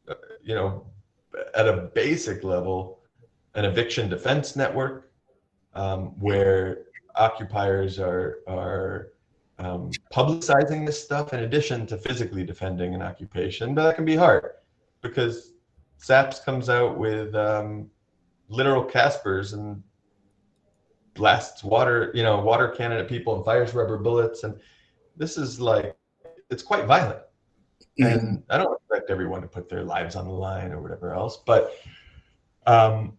[0.08, 0.86] uh, you know,
[1.54, 3.00] at a basic level,
[3.54, 5.10] an eviction defense network
[5.74, 6.84] um, where
[7.16, 9.08] occupiers are, are
[9.58, 14.16] um, publicizing this stuff in addition to physically defending an occupation, but that can be
[14.16, 14.50] hard
[15.02, 15.52] because
[15.98, 17.90] SAPS comes out with um,
[18.48, 19.82] literal Casspirs and
[21.14, 24.44] blasts water, you know, water cannon at people and fires rubber bullets.
[24.44, 24.58] And
[25.16, 25.96] this is like,
[26.50, 27.20] it's quite violent.
[28.00, 28.04] Mm-hmm.
[28.06, 31.38] And I don't expect everyone to put their lives on the line or whatever else,
[31.44, 31.74] but
[32.66, 33.18] um,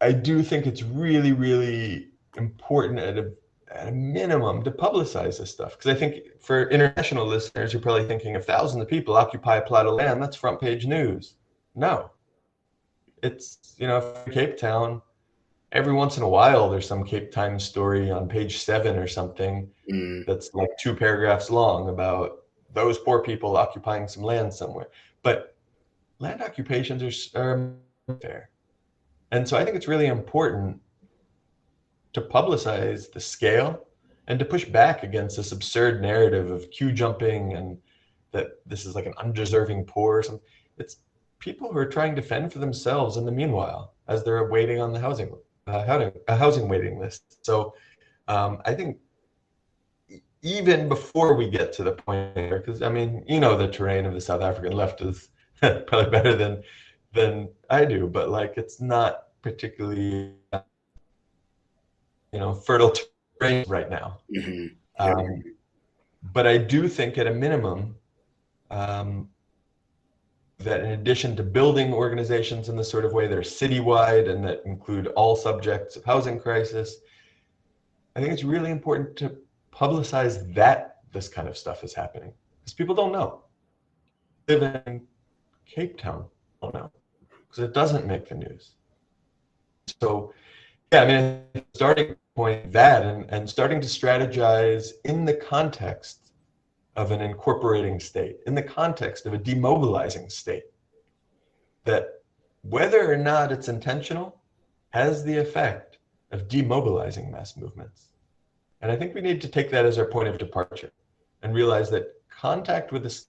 [0.00, 3.32] I do think it's really, really important at a
[3.70, 5.76] at a minimum to publicize this stuff.
[5.76, 9.62] Because i think for international listeners you're probably thinking if thousands of people occupy a
[9.62, 11.34] plot of land that's front page news.
[11.74, 12.10] No.
[13.22, 15.02] It's you know cape town
[15.72, 19.70] every once in a while there's some cape town story on page seven or something
[19.90, 20.26] mm.
[20.26, 24.88] that's like two paragraphs long about those poor people occupying some land somewhere.
[25.22, 25.56] But
[26.18, 27.02] land occupations
[27.34, 27.72] are,
[28.08, 28.50] are there.
[29.30, 30.80] And so i think it's really important
[32.12, 33.86] to publicize the scale
[34.26, 37.78] and to push back against this absurd narrative of queue jumping and
[38.32, 40.46] that this is like an undeserving poor or something.
[40.78, 40.98] It's
[41.38, 44.92] people who are trying to fend for themselves in the meanwhile as they're waiting on
[44.92, 45.34] the housing
[45.66, 47.44] uh, housing, a housing waiting list.
[47.44, 47.74] So
[48.28, 48.98] um, I think
[50.42, 54.14] even before we get to the point because I mean, you know, the terrain of
[54.14, 55.28] the South African left is
[55.60, 56.62] probably better than
[57.12, 60.34] than I do, but like it's not particularly
[62.32, 62.92] you know fertile
[63.40, 64.18] terrain right now.
[64.34, 64.66] Mm-hmm.
[64.98, 65.12] Yeah.
[65.12, 65.42] Um,
[66.32, 67.96] but I do think at a minimum
[68.70, 69.28] um,
[70.58, 74.44] that in addition to building organizations in the sort of way that are citywide and
[74.44, 76.96] that include all subjects of housing crisis,
[78.14, 79.36] I think it's really important to
[79.72, 83.44] publicize that this kind of stuff is happening because people don't know.
[84.48, 85.06] Live in
[85.64, 86.26] Cape Town,
[86.60, 86.90] don't know
[87.50, 88.72] because it doesn't make the news.
[90.00, 90.32] So
[90.92, 96.32] yeah, I mean, starting point that and, and starting to strategize in the context
[96.96, 100.64] of an incorporating state, in the context of a demobilizing state,
[101.84, 102.22] that
[102.62, 104.40] whether or not it's intentional
[104.90, 105.98] has the effect
[106.32, 108.08] of demobilizing mass movements.
[108.80, 110.90] And I think we need to take that as our point of departure
[111.42, 113.24] and realize that contact with the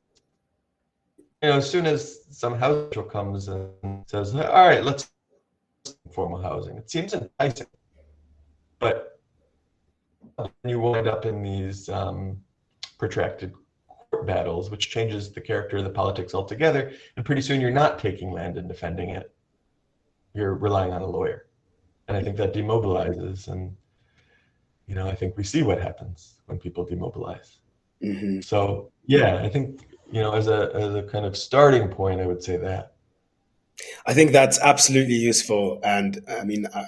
[1.44, 3.72] you know, as soon as some house comes and
[4.06, 5.10] says, all right, let's
[6.12, 6.78] formal housing.
[6.78, 7.68] It seems enticing,
[8.80, 9.20] but
[10.64, 12.38] you wind up in these um,
[12.98, 13.54] protracted
[14.10, 16.92] court battles, which changes the character of the politics altogether.
[17.16, 19.34] And pretty soon you're not taking land and defending it.
[20.34, 21.48] You're relying on a lawyer.
[22.08, 23.48] And I think that demobilizes.
[23.48, 23.76] And,
[24.88, 27.58] you know, I think we see what happens when people demobilize.
[28.04, 28.42] Mm-hmm.
[28.42, 29.82] So, yeah, I think,
[30.12, 32.94] you know, as a, as a kind of starting point, I would say that.
[34.06, 35.80] I think that's absolutely useful.
[35.84, 36.86] And I mean, I,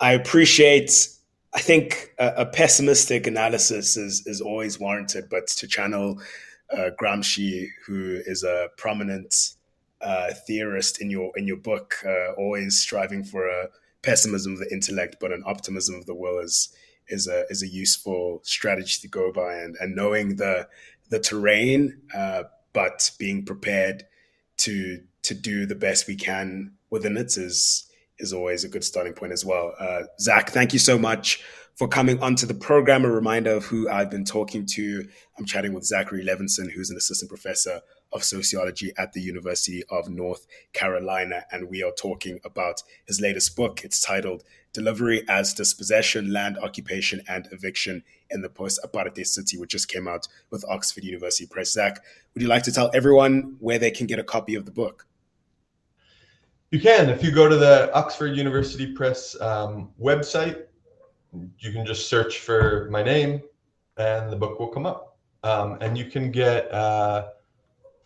[0.00, 1.08] I appreciate,
[1.52, 6.20] I think a, a, pessimistic analysis is, is always warranted, but to channel
[6.72, 9.54] uh, Gramsci, who is a prominent
[10.00, 13.68] uh, theorist in your in your book, uh, always striving for a
[14.02, 16.74] pessimism of the intellect, but an optimism of the will is
[17.08, 20.68] is a is a useful strategy to go by, and and knowing the
[21.10, 24.04] the terrain, uh, but being prepared
[24.58, 27.86] to to do the best we can within it is
[28.18, 29.74] is always a good starting point as well.
[29.78, 31.42] Uh, Zach, thank you so much
[31.74, 33.04] for coming onto the program.
[33.04, 35.08] A reminder of who I've been talking to.
[35.38, 37.80] I'm chatting with Zachary Levenson, who's an assistant professor
[38.12, 41.44] of sociology at the University of North Carolina.
[41.52, 43.82] And we are talking about his latest book.
[43.84, 44.42] It's titled
[44.72, 50.06] Delivery as Dispossession, Land Occupation and Eviction in the Post Apartheid City, which just came
[50.06, 51.72] out with Oxford University Press.
[51.72, 52.00] Zach,
[52.34, 55.06] would you like to tell everyone where they can get a copy of the book?
[56.70, 57.10] You can.
[57.10, 60.66] If you go to the Oxford University Press um, website,
[61.58, 63.42] you can just search for my name
[63.96, 65.18] and the book will come up.
[65.42, 67.30] Um, and you can get uh,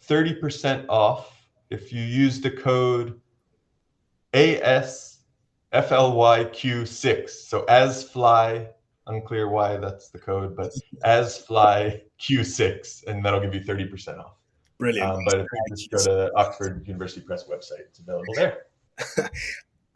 [0.06, 3.20] 30% off if you use the code
[4.32, 7.30] ASFLYQ6.
[7.30, 8.70] So as fly,
[9.06, 10.72] unclear why that's the code, but
[11.02, 14.36] as fly Q6, and that'll give you 30% off.
[14.78, 15.10] Brilliant.
[15.10, 18.66] Um, but if you just go to the Oxford University Press website, it's available there.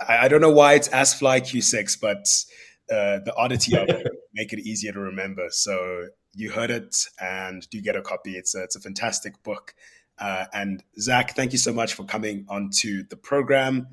[0.09, 2.27] I, don't know why it's as fly Q6, but
[2.95, 5.47] uh, the oddity of it make it easier to remember.
[5.51, 8.37] So you heard it, and do get a copy.
[8.37, 9.75] It's a, it's a fantastic book.
[10.19, 13.89] Uh, and Zach, thank you so much for coming onto the program.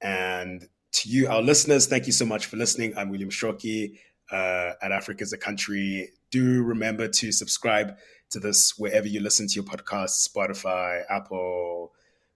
[0.00, 2.94] And to you, our listeners, thank you so much for listening.
[2.96, 3.98] I'm William Shoki
[4.30, 6.10] uh, at Africa is a Country.
[6.30, 7.96] Do remember to subscribe
[8.30, 11.92] to this wherever you listen to your podcasts Spotify, Apple,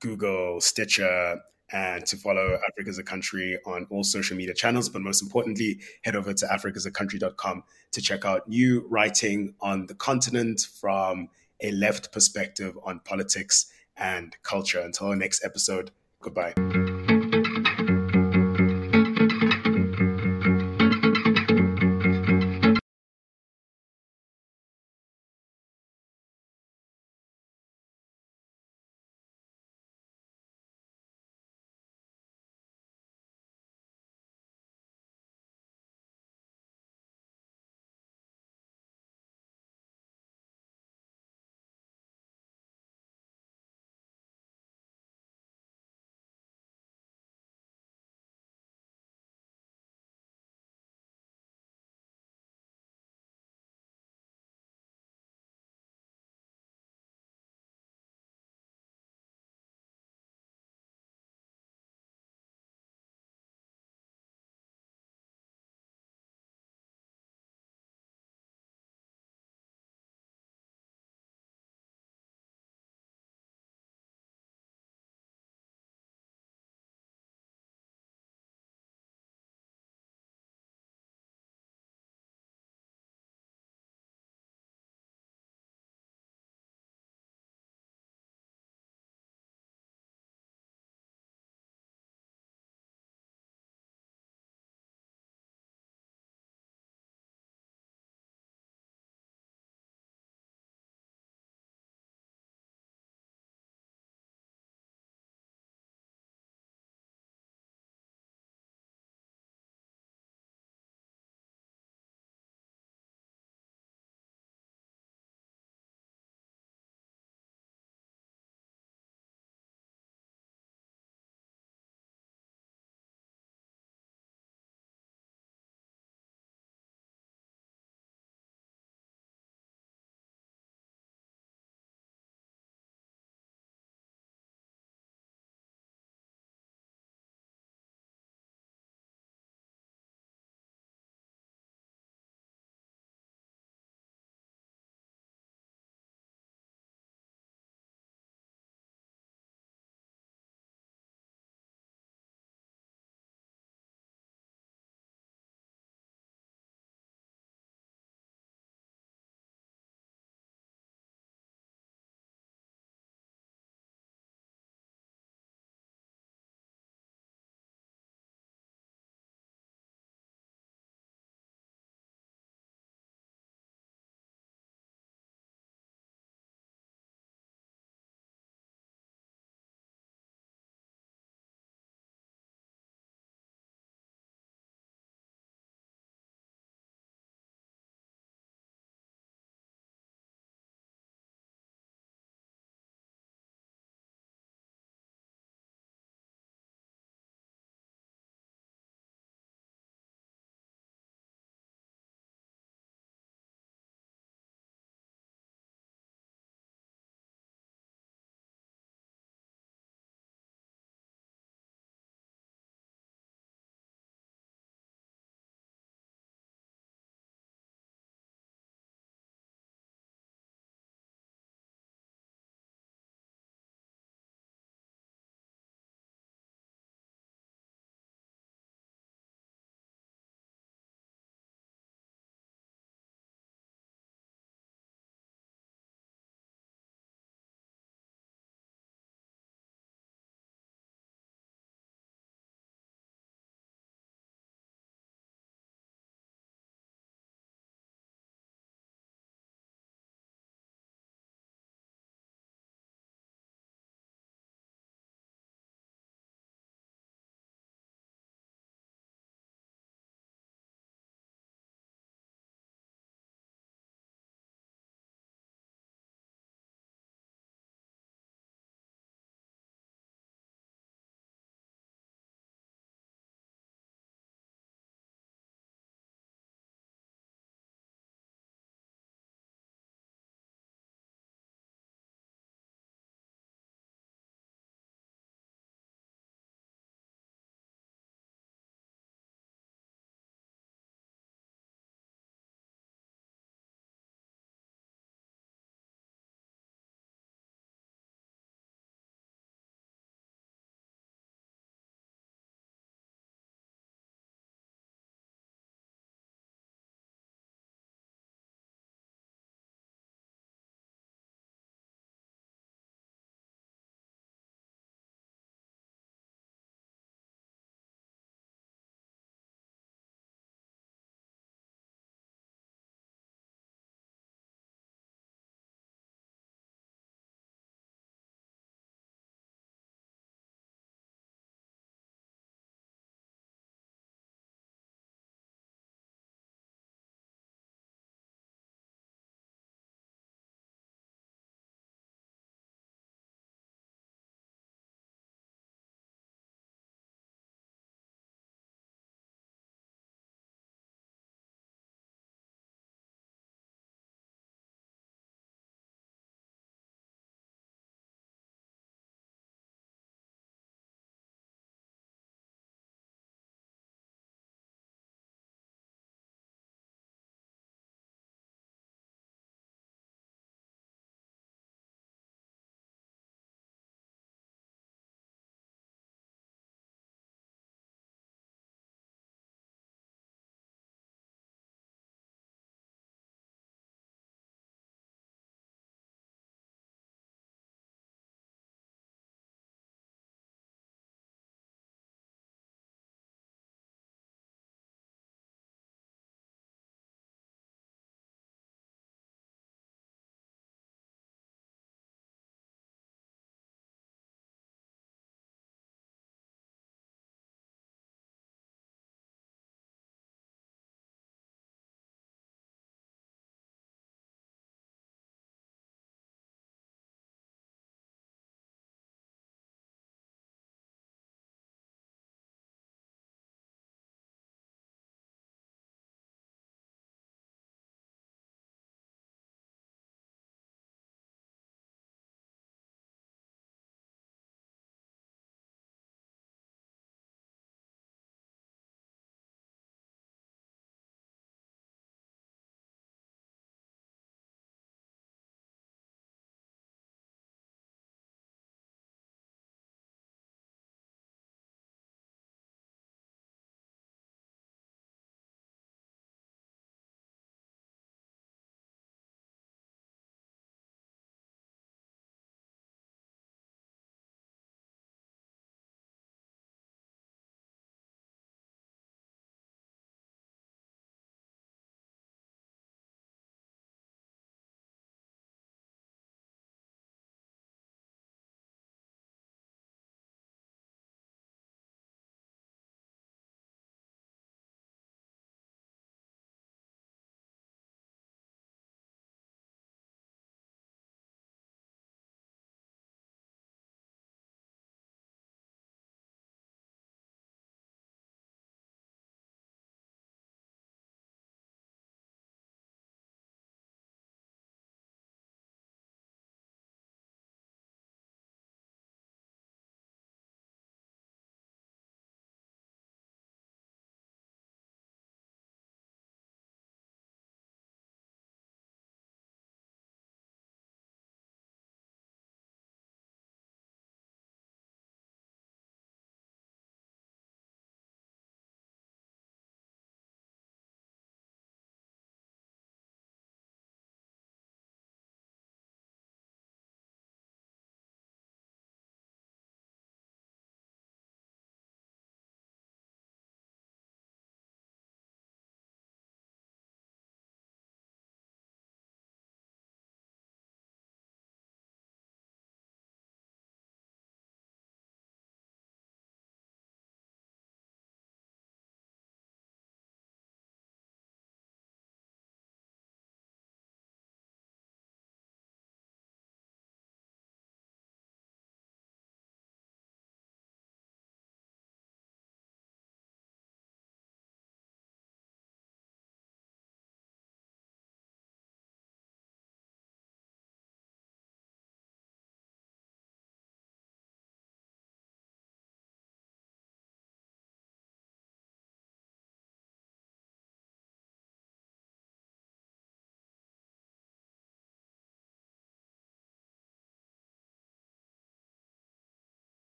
[0.00, 1.40] Google, Stitcher,
[1.70, 4.88] and to follow Africa is a Country on all social media channels.
[4.88, 10.66] But most importantly, head over to africasacountry.com to check out new writing on the continent
[10.80, 11.28] from
[11.60, 14.80] a left perspective on politics and culture.
[14.80, 15.90] Until our next episode,
[16.20, 16.54] goodbye.